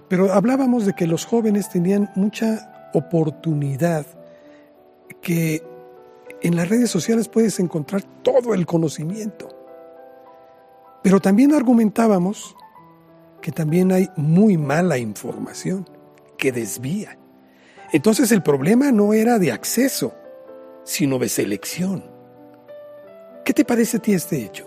[0.09, 4.07] Pero hablábamos de que los jóvenes tenían mucha oportunidad,
[5.21, 5.62] que
[6.40, 9.51] en las redes sociales puedes encontrar todo el conocimiento.
[11.03, 12.57] Pero también argumentábamos
[13.44, 15.87] que también hay muy mala información
[16.38, 17.18] que desvía.
[17.92, 20.14] Entonces el problema no era de acceso,
[20.83, 22.02] sino de selección.
[23.44, 24.66] ¿Qué te parece a ti este hecho?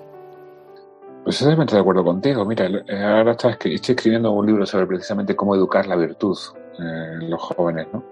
[1.24, 2.46] Pues totalmente de acuerdo contigo.
[2.46, 6.38] Mira, eh, ahora estoy escribiendo un libro sobre precisamente cómo educar la virtud
[6.78, 8.04] en los jóvenes, ¿no?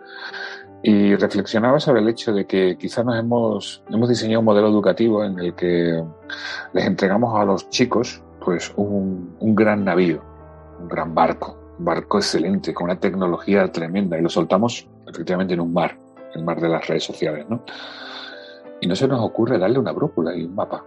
[0.82, 5.23] Y reflexionaba sobre el hecho de que quizás nos hemos, hemos diseñado un modelo educativo
[5.23, 6.04] en el que
[6.73, 10.23] les entregamos a los chicos pues un, un gran navío,
[10.80, 15.62] un gran barco, un barco excelente, con una tecnología tremenda, y lo soltamos efectivamente en
[15.62, 15.98] un mar,
[16.34, 17.64] el mar de las redes sociales, ¿no?
[18.82, 20.84] Y no se nos ocurre darle una brújula y un mapa.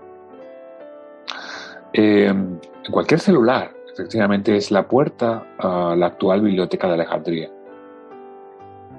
[1.92, 7.50] Eh, en cualquier celular, efectivamente, es la puerta a la actual biblioteca de Alejandría.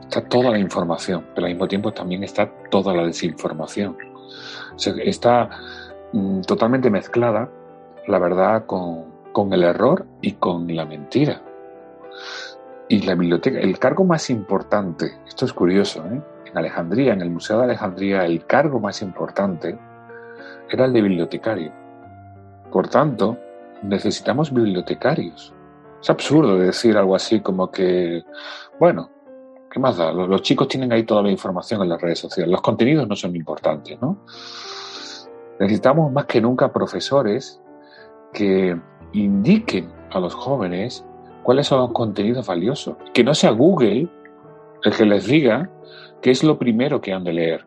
[0.02, 3.96] Está toda la información, pero al mismo tiempo también está toda la desinformación.
[5.04, 5.50] está
[6.14, 7.50] mm, totalmente mezclada
[8.10, 9.06] la verdad con,
[9.40, 11.42] con el error y con la mentira.
[12.90, 16.22] Y la biblioteca, el cargo más importante, esto es curioso, ¿eh?
[16.46, 19.80] en Alejandría, en el Museo de Alejandría, el cargo más importante
[20.70, 21.72] era el de bibliotecario.
[22.70, 23.38] Por tanto,
[23.82, 25.54] necesitamos bibliotecarios.
[26.02, 28.26] Es absurdo decir algo así como que,
[28.78, 29.10] bueno,
[29.72, 30.12] ¿qué más da?
[30.12, 32.52] Los, chicos tienen ahí toda la información en las redes sociales.
[32.52, 34.18] Los contenidos no son importantes, ¿no?
[35.62, 37.62] Necesitamos más que nunca profesores
[38.34, 38.78] que
[39.14, 41.06] indiquen a los jóvenes
[41.44, 42.98] cuáles son los contenidos valiosos.
[43.14, 44.08] Que no sea Google
[44.84, 45.70] el que les diga
[46.22, 47.66] qué es lo primero que han de leer.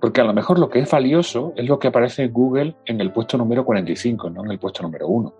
[0.00, 3.00] Porque a lo mejor lo que es valioso es lo que aparece en Google en
[3.00, 5.34] el puesto número 45, no en el puesto número 1.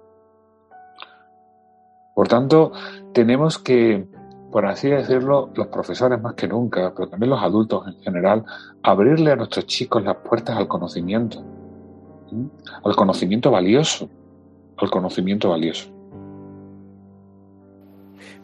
[2.15, 2.73] Por tanto,
[3.13, 4.09] tenemos que,
[4.51, 8.45] por así decirlo, los profesores más que nunca, pero también los adultos en general,
[8.83, 11.45] abrirle a nuestros chicos las puertas al conocimiento,
[12.85, 14.09] al conocimiento valioso,
[14.77, 15.89] al conocimiento valioso.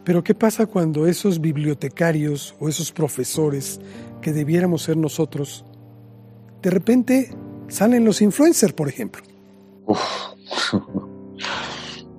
[0.04, 3.80] Pero ¿qué pasa cuando esos bibliotecarios o esos profesores
[4.20, 5.64] que debiéramos ser nosotros
[6.64, 7.28] de repente
[7.68, 9.22] salen los influencers, por ejemplo.
[9.86, 10.00] Uf.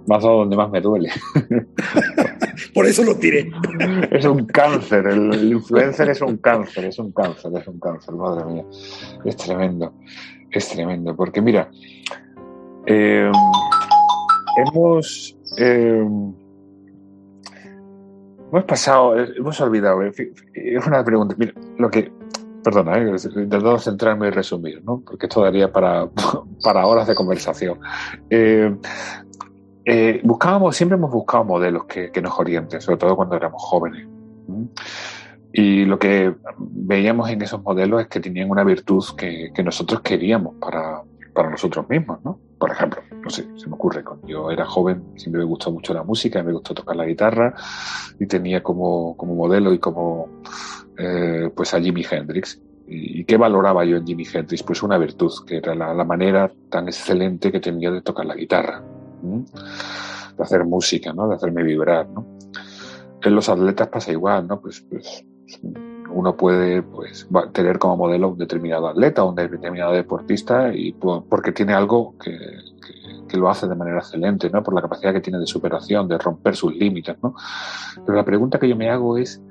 [0.07, 1.09] Más a donde más me duele.
[2.75, 3.49] por eso lo tiré.
[4.11, 8.45] es un cáncer, el, influencer es un cáncer, es un cáncer, es un cáncer, madre
[8.45, 8.65] mía.
[9.23, 9.95] Es tremendo,
[10.51, 11.15] es tremendo.
[11.15, 11.69] Porque mira,
[12.85, 13.31] em,
[14.57, 16.33] hemos, em,
[18.51, 22.11] hemos pasado, hemos olvidado, es una pregunta, mira, lo que
[22.65, 25.01] perdona, eh, intentando centrarme y resumir, ¿no?
[25.05, 26.09] porque esto daría para,
[26.63, 27.79] para horas de conversación.
[28.29, 28.75] Eh,
[29.85, 34.07] eh, buscábamos, siempre hemos buscado modelos que, nos orienten, sobre todo cuando éramos jóvenes.
[35.57, 40.55] Y lo que veíamos en esos modelos es que tenían una virtud que, nosotros queríamos
[40.55, 41.01] para,
[41.33, 42.37] para, nosotros mismos, ¿no?
[42.59, 45.93] Por ejemplo, no sé, se me ocurre, cuando yo era joven siempre me gustó mucho
[45.93, 47.55] la música, me gustó tocar la guitarra
[48.19, 50.27] y tenía como, como modelo y como
[50.97, 52.61] eh, pues a Jimi Hendrix.
[52.85, 54.61] ¿Y qué valoraba yo en Jimi Hendrix?
[54.61, 58.83] Pues una virtud, que era la, manera tan excelente que tenía de tocar la guitarra,
[59.21, 61.29] de hacer música, ¿no?
[61.29, 62.09] de hacerme vibrar.
[62.09, 62.27] ¿no?
[63.23, 64.59] En los atletas pasa igual, ¿no?
[64.59, 65.25] Pues, pues
[66.09, 71.51] uno puede pues, tener como modelo un determinado atleta o un determinado deportista y porque
[71.51, 72.37] tiene algo que,
[73.27, 74.63] que, lo hace de manera excelente, ¿no?
[74.63, 77.17] por la capacidad que tiene de superación, de romper sus límites.
[77.21, 77.35] ¿no?
[78.05, 79.41] Pero la pregunta que yo me hago es,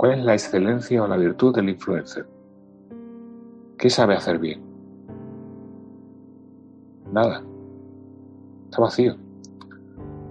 [0.00, 2.26] ¿Cuál es la excelencia o la virtud del influencer?
[3.76, 4.62] ¿Qué sabe hacer bien?
[7.12, 7.42] Nada.
[8.64, 9.16] Está vacío.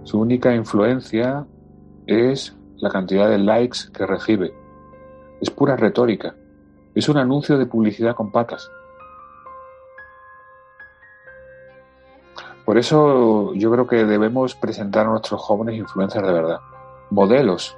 [0.05, 1.45] Su única influencia
[2.07, 4.55] es la cantidad de likes que recibe.
[5.41, 6.35] Es pura retórica.
[6.95, 8.69] Es un anuncio de publicidad con patas.
[12.65, 16.59] Por eso yo creo que debemos presentar a nuestros jóvenes influencers de verdad.
[17.09, 17.75] Modelos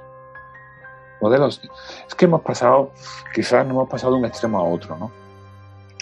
[1.22, 1.60] modelos.
[2.06, 2.90] Es que hemos pasado,
[3.34, 5.10] quizás no hemos pasado de un extremo a otro, ¿no?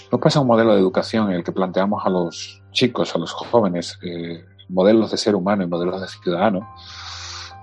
[0.09, 3.31] Hemos pasado un modelo de educación en el que planteamos a los chicos, a los
[3.31, 6.67] jóvenes, eh, modelos de ser humano y modelos de ciudadano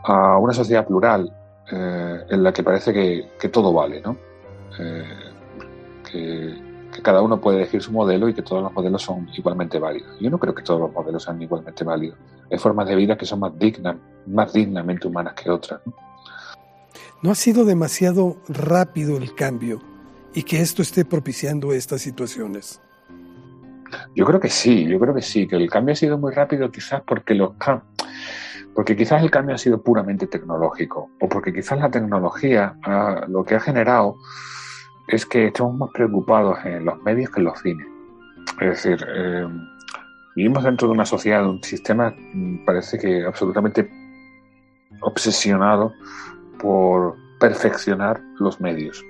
[0.04, 1.30] a una sociedad plural
[1.70, 4.16] eh, en la que parece que, todo vale, ¿no?
[4.78, 5.04] Eh,
[6.10, 6.68] que,
[7.02, 10.18] cada uno puede elegir su modelo y que todos los modelos son igualmente válidos.
[10.20, 12.18] Yo no creo que todos los modelos sean igualmente válidos.
[12.50, 15.80] Hay formas de vida que son más dignas, más dignamente humanas que otras.
[15.84, 15.94] ¿no?
[17.20, 19.80] ¿No ha sido demasiado rápido el cambio
[20.34, 22.80] y que esto esté propiciando estas situaciones?
[24.14, 26.70] Yo creo que sí, yo creo que sí, que el cambio ha sido muy rápido
[26.70, 27.54] quizás porque los
[28.78, 32.76] porque quizás el cambio ha sido puramente tecnológico o porque quizás la tecnología
[33.26, 34.14] lo que ha generado
[35.08, 37.88] es que estamos más preocupados en los medios que en los fines.
[38.60, 39.48] Es decir, eh,
[40.36, 43.90] vivimos dentro de una sociedad, de un sistema, mm, parece que absolutamente
[45.00, 45.92] obsesionado
[46.60, 49.04] por perfeccionar los medios.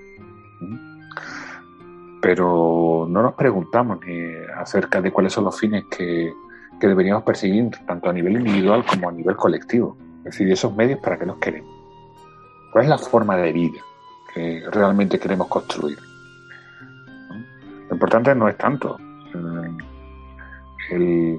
[2.23, 6.33] Pero no nos preguntamos ni acerca de cuáles son los fines que,
[6.87, 9.97] deberíamos perseguir, tanto a nivel individual como a nivel colectivo.
[10.19, 11.71] Es decir, esos medios, ¿para qué los queremos?
[12.73, 13.81] ¿Cuál es la forma de vida
[14.35, 15.99] que realmente queremos construir?
[17.89, 18.99] Lo importante no es tanto
[20.91, 21.39] eh,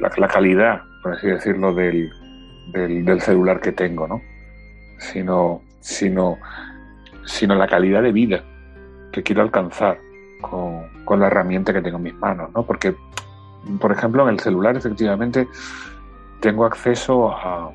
[0.00, 2.10] la, calidad, por así decirlo, del,
[3.20, 4.20] celular que tengo, ¿no?
[4.98, 5.62] Sino
[7.54, 8.44] la calidad de vida
[9.12, 9.98] que quiero alcanzar
[10.40, 12.62] con, con la herramienta que tengo en mis manos, ¿no?
[12.64, 12.94] Porque,
[13.80, 15.48] por ejemplo, en el celular efectivamente
[16.40, 17.70] tengo acceso a,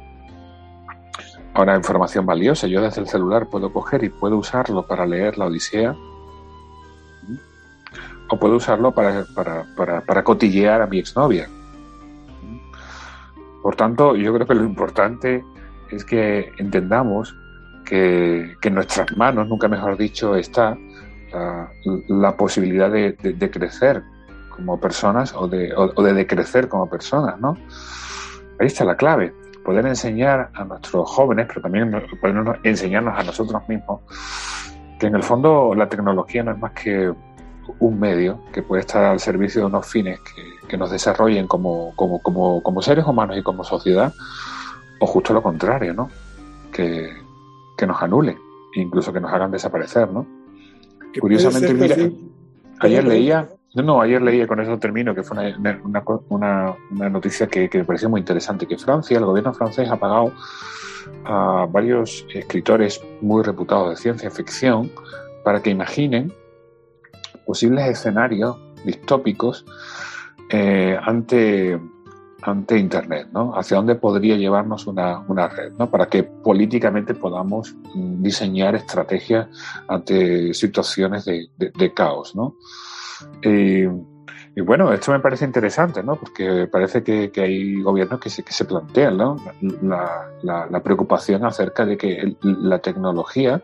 [1.54, 2.67] a una información valiosa.
[2.67, 5.95] Yo desde el celular puedo coger y puedo usarlo para leer la Odisea
[8.28, 11.47] o puedo usarlo para, para, para, cotillear a mi exnovia.
[13.62, 15.43] Por tanto, yo creo que lo importante
[15.89, 17.36] es que entendamos
[17.86, 20.78] que, en nuestras manos, nunca mejor dicho, está
[22.07, 24.03] la, posibilidad de, crecer
[24.55, 27.57] como personas o de, o, de decrecer como personas, ¿no?
[28.59, 29.33] Ahí está la clave,
[29.65, 31.91] poder enseñar a nuestros jóvenes, pero también
[32.63, 34.01] enseñarnos a nosotros mismos,
[34.99, 37.13] que en el fondo la tecnología no es más que
[37.79, 40.19] un medio que puede estar al servicio de unos fines
[40.67, 41.93] que, nos desarrollen como,
[42.81, 44.13] seres humanos y como sociedad,
[44.99, 46.09] o justo lo contrario, ¿no?
[46.71, 47.13] Que,
[47.87, 48.37] nos anulen,
[48.73, 50.25] incluso que nos hagan desaparecer, ¿no?
[51.19, 51.95] Curiosamente, mira,
[52.80, 55.38] ayer leía, no, no, ayer leía, con eso termino, que fue
[56.30, 59.97] una, una, noticia que, que, me pareció muy interesante, que Francia, el gobierno francés ha
[59.97, 60.34] pagado
[61.25, 64.91] a varios escritores muy reputados de ciencia ficción
[65.43, 66.34] para que imaginen
[67.45, 69.65] posibles escenarios distópicos
[70.49, 71.80] eh, ante,
[72.45, 73.58] ante Internet, ¿no?
[73.58, 75.89] Hacia dónde podría llevarnos una, red, ¿no?
[75.89, 79.47] Para que políticamente podamos mm, diseñar estrategias
[79.88, 82.55] ante situaciones de, caos, ¿no?
[84.58, 86.15] Y bueno, esto me parece interesante, ¿no?
[86.15, 89.36] Porque parece que, hay gobiernos que se, que se plantean ¿no?
[89.62, 93.62] la, preocupación acerca de que la tecnología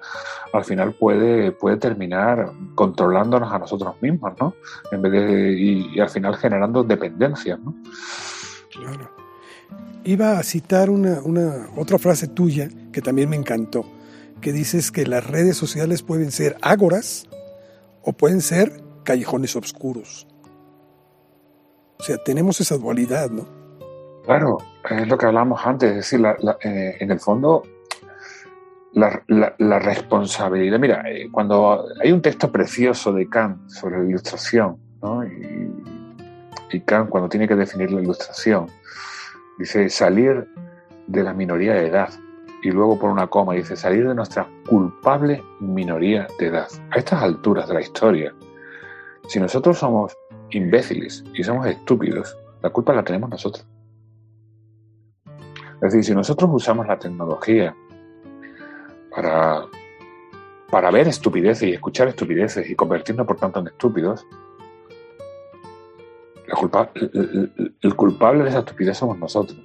[0.52, 4.54] al final puede, puede terminar controlándonos a nosotros mismos, ¿no?
[4.92, 7.74] En vez de, y, al final generando dependencias, ¿no?
[8.82, 9.12] Claro.
[10.04, 11.22] Iba a citar una,
[11.76, 13.86] otra frase tuya que también me encantó,
[14.42, 17.28] que dices que las redes sociales pueden ser ágoras
[18.02, 20.28] o pueden ser callejones oscuros.
[22.00, 23.46] O sea, tenemos esa dualidad, ¿no?
[24.26, 24.58] Claro,
[24.90, 26.26] es lo que hablamos antes, es decir,
[26.64, 27.64] eh, en el fondo
[28.94, 30.80] la, responsabilidad.
[30.80, 35.24] Mira, eh, cuando hay un texto precioso de Kant sobre la ilustración, ¿no?
[36.80, 38.68] Kant cuando tiene que definir la ilustración,
[39.60, 40.48] dice salir
[41.08, 42.10] de la minoría de edad.
[42.64, 46.68] Y luego por una coma dice salir de nuestra culpable minoría de edad.
[46.92, 48.34] A estas alturas de la historia,
[49.28, 50.16] si nosotros somos
[50.52, 53.66] imbéciles y somos estúpidos, la culpa la tenemos nosotros.
[55.26, 57.76] Es decir, si nosotros usamos la tecnología
[59.16, 59.66] para,
[60.70, 64.28] para ver estupideces y escuchar estupideces y convertirnos por tanto en estúpidos,
[66.56, 69.60] culpa, el, culpable de esa estupidez somos nosotros.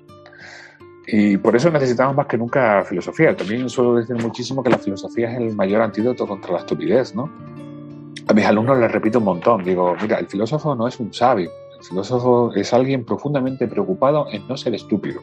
[1.07, 3.37] Y por eso necesitamos más que nunca filosofía.
[3.37, 7.31] También suelo decir muchísimo que la filosofía es el mayor antídoto contra la estupidez, ¿no?
[8.29, 11.51] a mis alumnos les repito un montón, digo, mira, el filósofo no es un sabio,
[11.79, 15.21] el filósofo es alguien profundamente preocupado en no ser estúpido.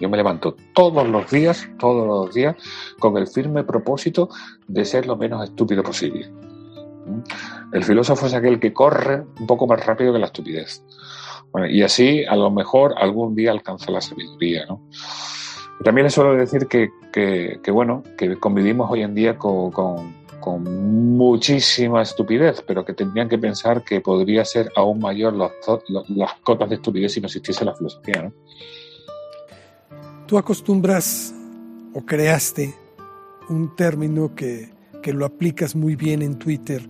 [0.00, 2.56] Yo me levanto todos los días, todos los días,
[2.98, 4.28] con el firme propósito
[4.68, 6.30] de ser lo menos estúpido posible.
[7.06, 7.20] ¿Mm?
[7.72, 10.84] El filósofo es aquel que corre un poco más rápido que la estupidez.
[11.68, 14.66] y así, a lo mejor, algún día alcanza la sabiduría.
[15.84, 16.90] También les suelo decir que,
[17.70, 20.22] bueno, que convivimos hoy en día con
[21.16, 26.76] muchísima estupidez, pero que tendrían que pensar que podría ser aún mayor las cotas de
[26.76, 28.32] estupidez si no existiese la filosofía.
[30.26, 31.34] Tú acostumbras
[31.94, 32.74] o creaste
[33.48, 34.71] un término que,
[35.02, 36.80] que lo aplicas muy bien en Twitter,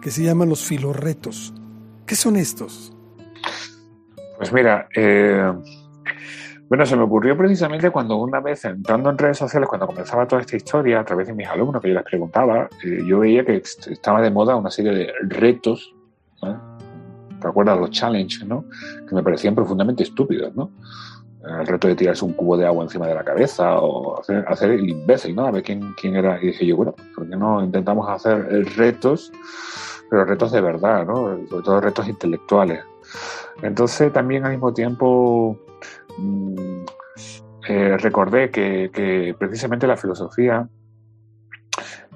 [0.00, 1.52] que se llaman los filorretos.
[2.06, 2.92] ¿Qué son estos?
[4.36, 5.52] Pues mira, eh,
[6.68, 10.42] bueno, se me ocurrió precisamente cuando una vez entrando en redes sociales, cuando comenzaba toda
[10.42, 13.56] esta historia, a través de mis alumnos que yo les preguntaba, eh, yo veía que
[13.56, 15.94] estaba de moda una serie de retos,
[16.40, 17.78] ¿te acuerdas?
[17.78, 18.64] Los challenges, ¿no?
[19.08, 20.70] Que me parecían profundamente estúpidos, ¿no?
[21.46, 24.88] El reto de tirarse un cubo de agua encima de la cabeza o hacer, el
[24.88, 25.46] imbécil, ¿no?
[25.46, 26.38] A ver quién, quién era.
[26.42, 29.30] Y dije yo, bueno, ¿por qué no intentamos hacer retos,
[30.08, 31.38] pero retos de verdad, ¿no?
[31.48, 32.82] Sobre todo retos intelectuales.
[33.62, 35.58] Entonces también al mismo tiempo
[36.18, 36.84] Mm,
[37.68, 40.68] eh, recordé que, precisamente la filosofía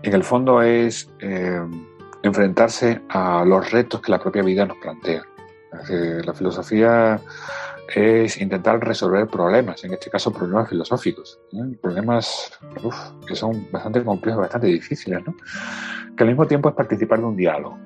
[0.03, 1.61] en el fondo es eh,
[2.22, 5.22] enfrentarse a los retos que la propia vida nos plantea.
[6.24, 7.20] la filosofía
[7.95, 11.41] es intentar resolver problemas, en este caso problemas filosóficos,
[11.80, 12.59] problemas
[13.26, 15.22] que son bastante complejos, bastante difíciles,
[16.16, 17.78] que al mismo tiempo es participar de un diálogo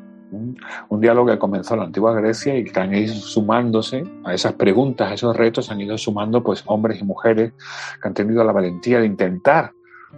[0.89, 4.55] un diálogo que comenzó en la antigua Grecia y que han ido sumándose a esas
[4.55, 7.53] preguntas, a esos retos, han ido sumando pues hombres y mujeres
[8.01, 9.73] que han tenido la valentía de intentar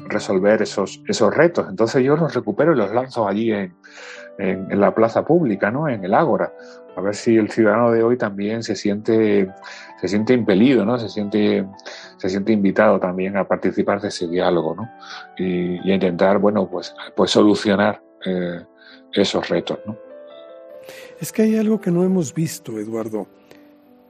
[0.07, 1.67] resolver esos, esos retos.
[1.69, 3.75] Entonces yo los recupero y los lanzo allí en,
[4.39, 5.89] en, la plaza pública, ¿no?
[5.89, 6.53] en el ágora,
[6.97, 9.51] a ver si el ciudadano de hoy también se siente,
[10.01, 10.99] se siente impelido, ¿no?
[10.99, 11.67] se, siente,
[12.19, 14.91] se siente invitado también a participar de ese diálogo ¿no?
[15.37, 18.63] y, a intentar bueno, pues, pues solucionar eh,
[19.13, 19.79] esos retos.
[21.21, 23.27] Es que hay algo que no hemos visto, Eduardo.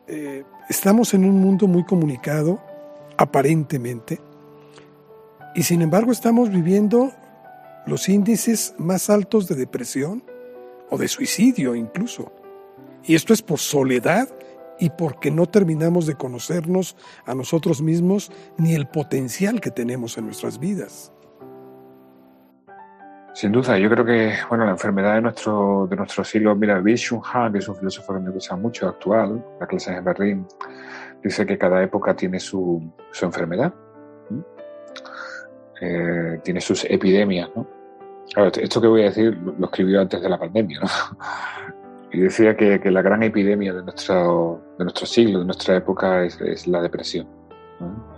[0.06, 2.60] Eh, estamos en un mundo muy comunicado,
[3.16, 4.20] aparentemente,
[5.54, 7.12] y sin embargo estamos viviendo
[7.86, 10.22] los índices más altos de depresión
[10.90, 12.32] o de suicidio incluso.
[13.04, 14.28] Y esto es por soledad
[14.78, 16.96] y porque no terminamos de conocernos
[17.26, 21.12] a nosotros mismos ni el potencial que tenemos en nuestras vidas.
[23.34, 27.22] Sin duda, yo creo que bueno, la enfermedad de nuestro, de nuestro siglo, mira, Byung
[27.32, 30.46] Han, que es un filósofo que me gusta mucho, actual, la clase de Berlín,
[31.22, 33.74] dice que cada época tiene su, su enfermedad,
[35.80, 37.50] eh, tiene sus epidemias.
[37.54, 37.66] ¿no?
[38.32, 40.86] Claro, esto que voy a decir lo escribió antes de la pandemia, ¿no?
[42.12, 46.24] y decía que, que, la gran epidemia de nuestro, de nuestro siglo, de nuestra época,
[46.24, 47.26] es, es la depresión.
[47.80, 48.14] ¿no?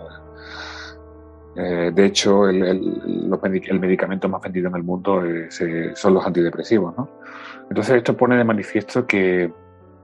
[1.57, 5.49] Eh, de hecho, el, el, medicamento más vendido en el mundo eh,
[5.95, 6.95] son los antidepresivos.
[6.95, 7.09] ¿no?
[7.69, 9.51] Entonces esto pone de manifiesto que,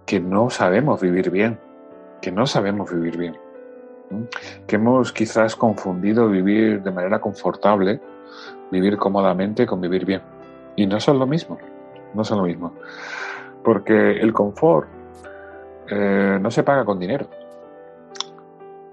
[0.07, 1.59] que, no sabemos vivir bien,
[2.23, 3.37] que no sabemos vivir bien,
[4.67, 7.99] que hemos quizás confundido vivir de manera confortable,
[8.71, 10.21] vivir cómodamente con vivir bien.
[10.75, 11.57] Y no son lo mismo,
[12.13, 12.73] no son lo mismo.
[13.63, 14.89] Porque el confort
[15.89, 17.27] eh, no se paga con dinero.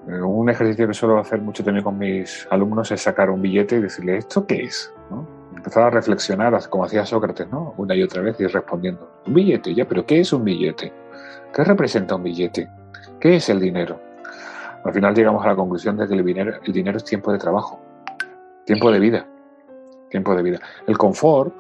[0.09, 3.77] Eh, un ejercicio que suelo hacer mucho también con mis alumnos es sacar un billete
[3.77, 4.93] y decirle, ¿esto qué es?
[5.55, 7.75] Empezar a reflexionar, como hacía Sócrates, ¿no?
[7.77, 10.93] Una y otra vez y respondiendo, un billete, ya, pero ¿qué es un billete?
[11.53, 12.69] ¿Qué representa un billete?
[13.19, 14.01] ¿Qué es el dinero?
[14.85, 17.39] Al final llegamos a la conclusión de que el dinero, el dinero es tiempo de
[17.39, 17.79] trabajo,
[18.65, 19.27] tiempo de vida,
[20.09, 20.61] tiempo de vida.
[20.87, 21.55] El confort,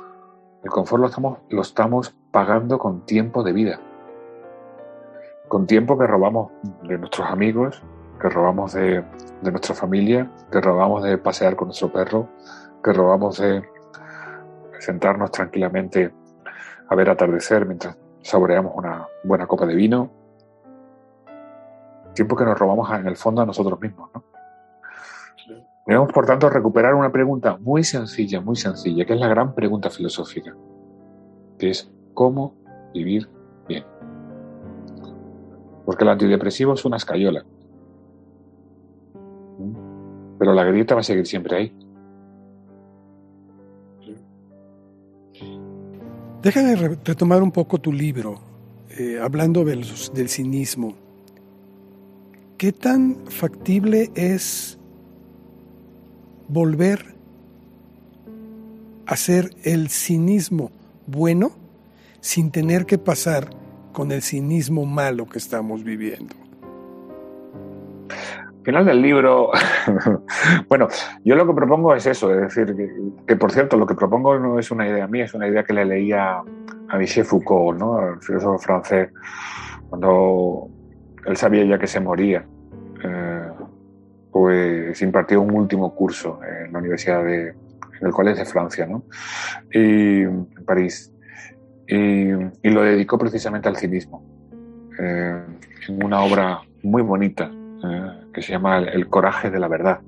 [0.62, 3.81] el confort lo estamos, lo estamos pagando con tiempo de vida,
[5.49, 6.51] con tiempo que robamos
[6.83, 7.83] de nuestros amigos,
[8.21, 9.05] que robamos de,
[9.43, 12.29] nuestra familia, que robamos de pasear con nuestro perro,
[12.85, 13.62] que robamos de
[14.79, 16.12] sentarnos tranquilamente
[16.89, 20.11] a ver atardecer mientras saboreamos una buena copa de vino.
[22.15, 24.11] Tiempo que nos robamos en el fondo a nosotros mismos.
[24.15, 24.25] ¿no?
[25.87, 29.91] Debemos, por tanto, recuperar una pregunta muy sencilla, muy sencilla, que es la gran pregunta
[29.91, 30.55] filosófica,
[31.59, 32.55] que es ¿cómo
[32.95, 33.29] vivir
[33.67, 33.85] bien?
[35.85, 37.45] Porque el antidepresivo es una escayola,
[40.39, 41.77] pero la grieta va a seguir siempre ahí.
[46.43, 48.39] Déjame retomar un poco tu libro,
[48.97, 49.85] eh, hablando del,
[50.15, 51.10] del cinismo.
[52.61, 54.79] ¿Qué tan factible es
[56.47, 57.15] volver
[59.07, 60.71] a hacer el cinismo
[61.07, 61.53] bueno
[62.21, 63.49] sin tener que pasar
[63.95, 66.35] con el cinismo malo que estamos viviendo?
[68.63, 69.53] final del libro,
[70.69, 70.87] bueno,
[71.25, 72.77] yo lo que propongo es eso, es decir,
[73.27, 75.73] que, por cierto, lo que propongo no es una idea mía, es una idea que
[75.73, 76.43] le leía
[76.89, 78.07] a Michel Foucault, ¿no?
[78.07, 79.09] el filósofo francés,
[79.89, 80.69] cuando
[81.27, 82.45] él sabía ya que se moría,
[84.31, 89.05] pues impartió un último curso en la Universidad de, en el Collège de Francia, ¿no?
[89.72, 91.12] Y, en París.
[91.87, 92.33] Y,
[92.70, 94.22] lo dedicó precisamente al cinismo,
[94.99, 95.43] eh,
[95.89, 97.51] en una obra muy bonita
[97.85, 100.01] eh, que se llama El coraje de la verdad.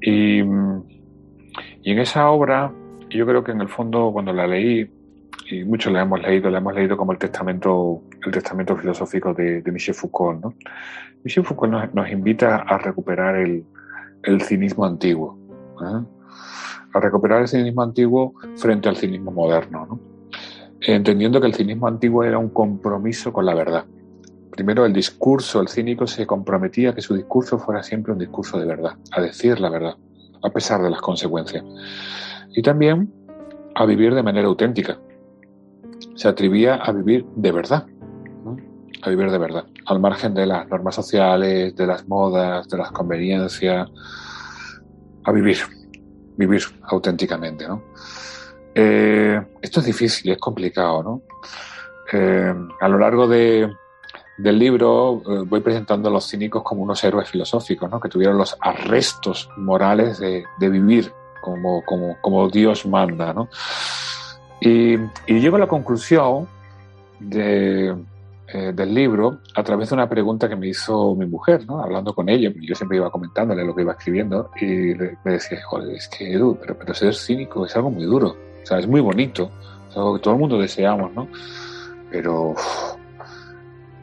[0.00, 2.72] Y, y en esa obra,
[3.10, 4.90] yo creo que en el fondo cuando la leí,
[5.50, 9.62] y muchos la hemos leído, la hemos leído como el testamento, el testamento filosófico de,
[9.72, 10.42] Michel Foucault.
[10.42, 10.54] ¿no?
[11.24, 13.64] Michel Foucault nos, invita a recuperar el,
[14.42, 15.38] cinismo antiguo,
[15.80, 16.04] ¿eh?
[16.94, 20.00] a recuperar el cinismo antiguo frente al cinismo moderno, ¿no?
[20.80, 23.84] entendiendo que el cinismo antiguo era un compromiso con la verdad.
[24.50, 28.58] Primero, el discurso, el cínico se comprometía a que su discurso fuera siempre un discurso
[28.58, 29.96] de verdad, a decir la verdad,
[30.42, 31.64] a pesar de las consecuencias.
[32.54, 33.10] Y también
[33.74, 34.98] a vivir de manera auténtica.
[36.14, 37.86] Se atrevía a vivir de verdad,
[39.02, 42.92] a vivir de verdad, al margen de las normas sociales, de las modas, de las
[42.92, 43.88] conveniencias,
[45.24, 45.58] a vivir,
[46.36, 47.66] vivir auténticamente.
[47.66, 47.82] ¿no?
[48.74, 51.02] Eh, esto es difícil, es complicado.
[51.02, 51.22] ¿no?
[52.12, 53.68] Eh, a lo largo de,
[54.38, 57.98] del libro eh, voy presentando a los cínicos como unos héroes filosóficos, ¿no?
[58.00, 63.32] que tuvieron los arrestos morales de, vivir como, como, como, Dios manda.
[63.32, 63.48] ¿no?
[64.60, 64.96] Y,
[65.26, 66.46] llego a la conclusión
[67.18, 67.96] de,
[68.52, 71.80] eh, del libro a través de una pregunta que me hizo mi mujer, ¿no?
[71.80, 74.94] hablando con ella, yo siempre iba comentándole lo que iba escribiendo y
[75.24, 78.66] me decía, joder, es que Edu, pero, pero ser cínico es algo muy duro, o
[78.66, 79.50] sea, es muy bonito,
[79.88, 81.28] es algo que todo el mundo deseamos, ¿no?
[82.10, 82.54] Pero...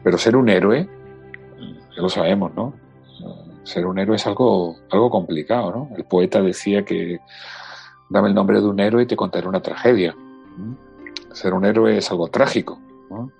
[0.02, 0.88] Pero ser un héroe,
[1.94, 2.74] ya lo sabemos, ¿no?
[3.64, 5.96] Ser un héroe es algo, algo complicado, ¿no?
[5.96, 7.20] El poeta decía que
[8.08, 10.16] dame el nombre de un héroe y te contaré una tragedia.
[11.32, 12.80] Ser un héroe es algo trágico,
[13.10, 13.30] ¿no?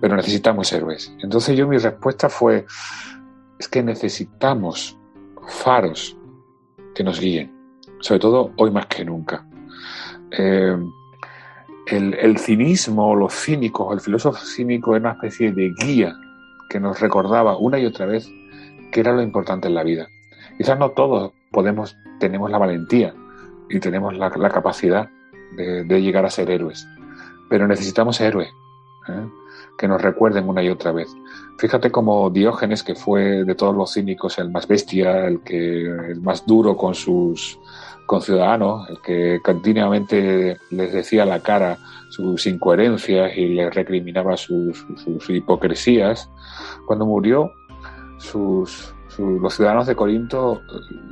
[0.00, 1.12] Pero necesitamos héroes.
[1.20, 2.66] Entonces yo mi respuesta fue,
[3.58, 4.96] es que necesitamos
[5.48, 6.16] faros
[6.94, 7.52] que nos guíen,
[8.00, 9.46] sobre todo hoy más que nunca.
[10.30, 10.76] Eh,
[11.86, 16.14] el, cinismo, los cínicos, el filósofo cínico era una especie de guía
[16.68, 18.30] que nos recordaba una y otra vez
[18.92, 20.08] que era lo importante en la vida.
[20.58, 23.14] Quizás no todos podemos, tenemos la valentía
[23.70, 25.08] y tenemos la, capacidad
[25.56, 26.86] de, llegar a ser héroes,
[27.48, 28.48] pero necesitamos héroes
[29.08, 29.28] ¿eh?
[29.76, 31.08] que nos recuerden una y otra vez.
[31.58, 36.20] Fíjate como Diógenes, que fue de todos los cínicos el más bestia, el que el
[36.20, 37.58] más duro con sus
[38.08, 41.76] con Ciudadanos, el que continuamente les decía a la cara
[42.08, 44.82] sus incoherencias y les recriminaba sus,
[45.28, 46.30] hipocresías,
[46.86, 47.52] cuando murió,
[48.16, 50.62] sus, los ciudadanos de Corinto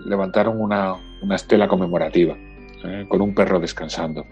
[0.06, 0.94] levantaron una,
[1.34, 3.06] estela conmemorativa, ¿eh?
[3.10, 4.24] con un perro descansando.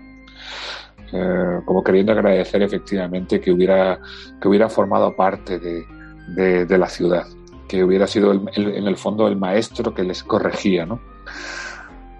[1.13, 4.01] Eh, como queriendo agradecer efectivamente que hubiera,
[4.41, 7.27] que hubiera formado parte de, de, la ciudad,
[7.69, 11.01] que hubiera sido en el fondo el maestro que les corregía, ¿no?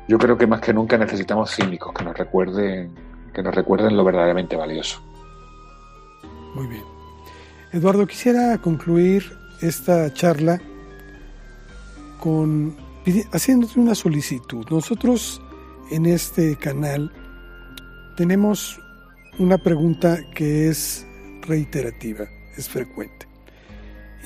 [0.07, 2.93] Yo creo que más que nunca necesitamos cínicos que nos recuerden,
[3.33, 5.03] que nos recuerden lo verdaderamente valioso.
[6.55, 6.85] Muy bien.
[7.73, 9.25] Eduardo, quisiera concluir
[9.61, 10.61] esta charla
[12.21, 12.77] con
[13.33, 14.65] haciéndote una solicitud.
[14.71, 15.43] Nosotros
[15.91, 17.11] en este canal
[18.17, 18.81] tenemos
[19.39, 21.07] una pregunta que es
[21.43, 23.27] reiterativa, es frecuente.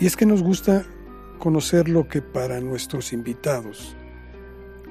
[0.01, 0.85] Y es que nos gusta
[1.39, 3.97] conocer lo que para nuestros invitados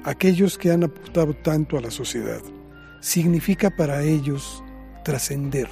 [0.04, 2.40] aquellos que han aportado tanto a la sociedad,
[3.00, 4.62] significa para ellos
[5.04, 5.68] trascender.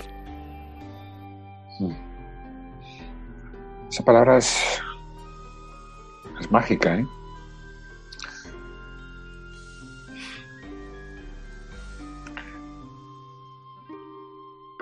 [1.81, 1.93] Hmm.
[3.91, 4.57] Esa palabra es,
[6.41, 7.07] es mágica, ¿eh?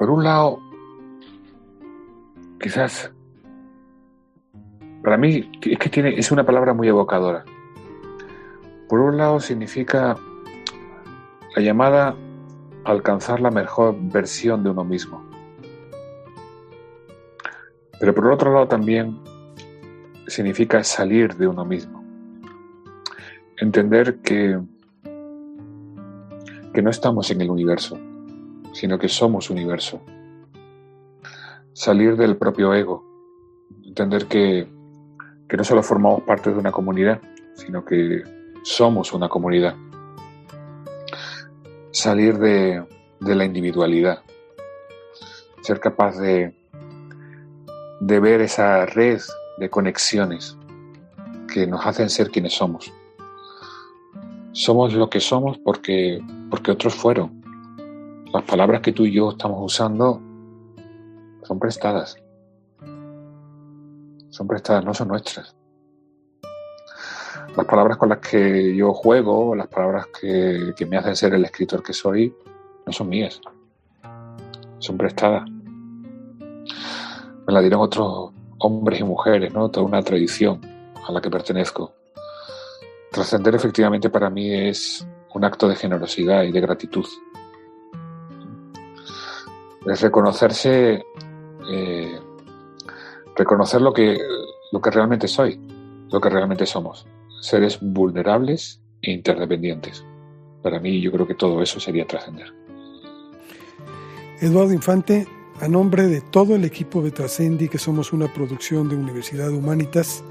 [0.05, 0.61] Por un lado,
[2.61, 3.11] quizás,
[5.02, 7.42] para mí es que tiene, es una palabra muy evocadora.
[8.86, 10.14] Por un lado significa
[11.57, 12.14] la llamada
[12.84, 15.24] a alcanzar la mejor versión de uno mismo.
[17.98, 19.18] Pero por otro lado también
[20.26, 22.05] significa salir de uno mismo.
[23.57, 24.61] Entender que,
[26.74, 27.98] que no estamos en el universo,
[28.75, 30.03] sino que somos universo.
[31.72, 33.05] Salir del propio ego.
[33.85, 34.68] Entender que,
[35.49, 37.20] que no solo formamos parte de una comunidad,
[37.55, 38.22] sino que
[38.64, 39.77] somos una comunidad.
[41.93, 42.85] Salir de,
[43.20, 44.22] la individualidad.
[45.62, 46.55] Ser capaz de,
[48.01, 49.20] de ver esa red
[49.59, 50.59] de conexiones
[51.53, 52.93] que nos hacen ser quienes somos.
[54.51, 56.20] Somos lo que somos porque,
[56.51, 57.43] porque otros fueron.
[58.35, 60.20] Las palabras que tú y yo estamos usando
[61.45, 62.16] son prestadas.
[64.28, 65.55] Son prestadas, no son nuestras.
[67.57, 71.45] las palabras con las que yo juego, las palabras que, que me hacen ser el
[71.45, 72.35] escritor que soy,
[72.85, 73.41] no son mías,
[74.80, 75.49] son prestadas.
[77.47, 79.70] Me la dieron otros hombres y mujeres, ¿no?
[79.70, 80.61] Toda una tradición
[81.07, 81.93] a la que pertenezco.
[83.12, 87.07] Trascender efectivamente para mí es un acto de generosidad y de gratitud.
[89.87, 91.05] Es reconocerse,
[91.70, 92.20] eh,
[93.37, 94.18] reconocer lo que,
[94.72, 95.61] lo que realmente soy,
[96.11, 97.07] lo que realmente somos.
[97.41, 100.05] Seres vulnerables e interdependientes.
[100.62, 102.53] Para mí yo creo que todo eso sería trascender.
[104.41, 105.26] Eduardo Infante,
[105.61, 110.24] a nombre de todo el equipo de Trascendi, que somos una producción de Universidad Humanitas,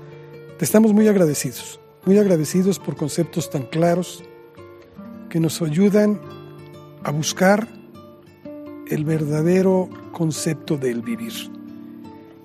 [0.58, 4.24] te estamos muy agradecidos, muy agradecidos por conceptos tan claros
[5.30, 6.20] que nos ayudan
[7.04, 7.68] a buscar
[8.90, 11.34] el verdadero concepto del vivir.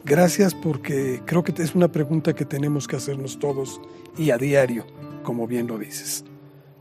[0.05, 3.81] Gracias porque creo que es una pregunta que tenemos que hacernos todos
[4.17, 4.85] y a diario,
[5.23, 6.25] como bien lo dices.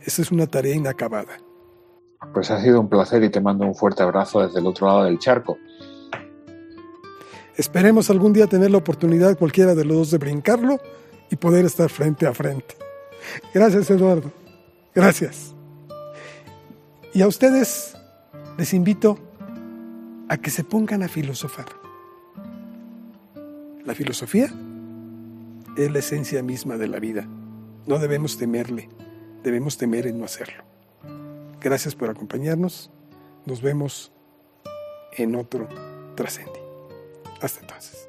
[0.02, 1.38] Esa es una tarea inacabada.
[2.34, 5.04] Pues ha sido un placer y te mando un fuerte abrazo desde el otro lado
[5.04, 5.58] del charco.
[7.58, 10.80] Esperemos algún día tener la oportunidad cualquiera de los dos de brincarlo
[11.30, 12.76] y poder estar frente a frente.
[13.54, 14.32] Gracias Eduardo.
[14.96, 15.54] Gracias.
[17.14, 17.98] Y a ustedes
[18.58, 19.20] les invito
[20.30, 21.68] a que se pongan a filosofar.
[23.86, 24.50] La filosofía
[25.78, 27.28] es la esencia misma de la vida.
[27.86, 28.90] No debemos temerle,
[29.44, 30.64] debemos temer en no hacerlo.
[31.62, 32.92] Gracias por acompañarnos.
[33.46, 34.12] Nos vemos
[35.14, 35.68] en otro
[36.16, 36.60] trascendi.
[37.42, 38.07] Hasta entonces.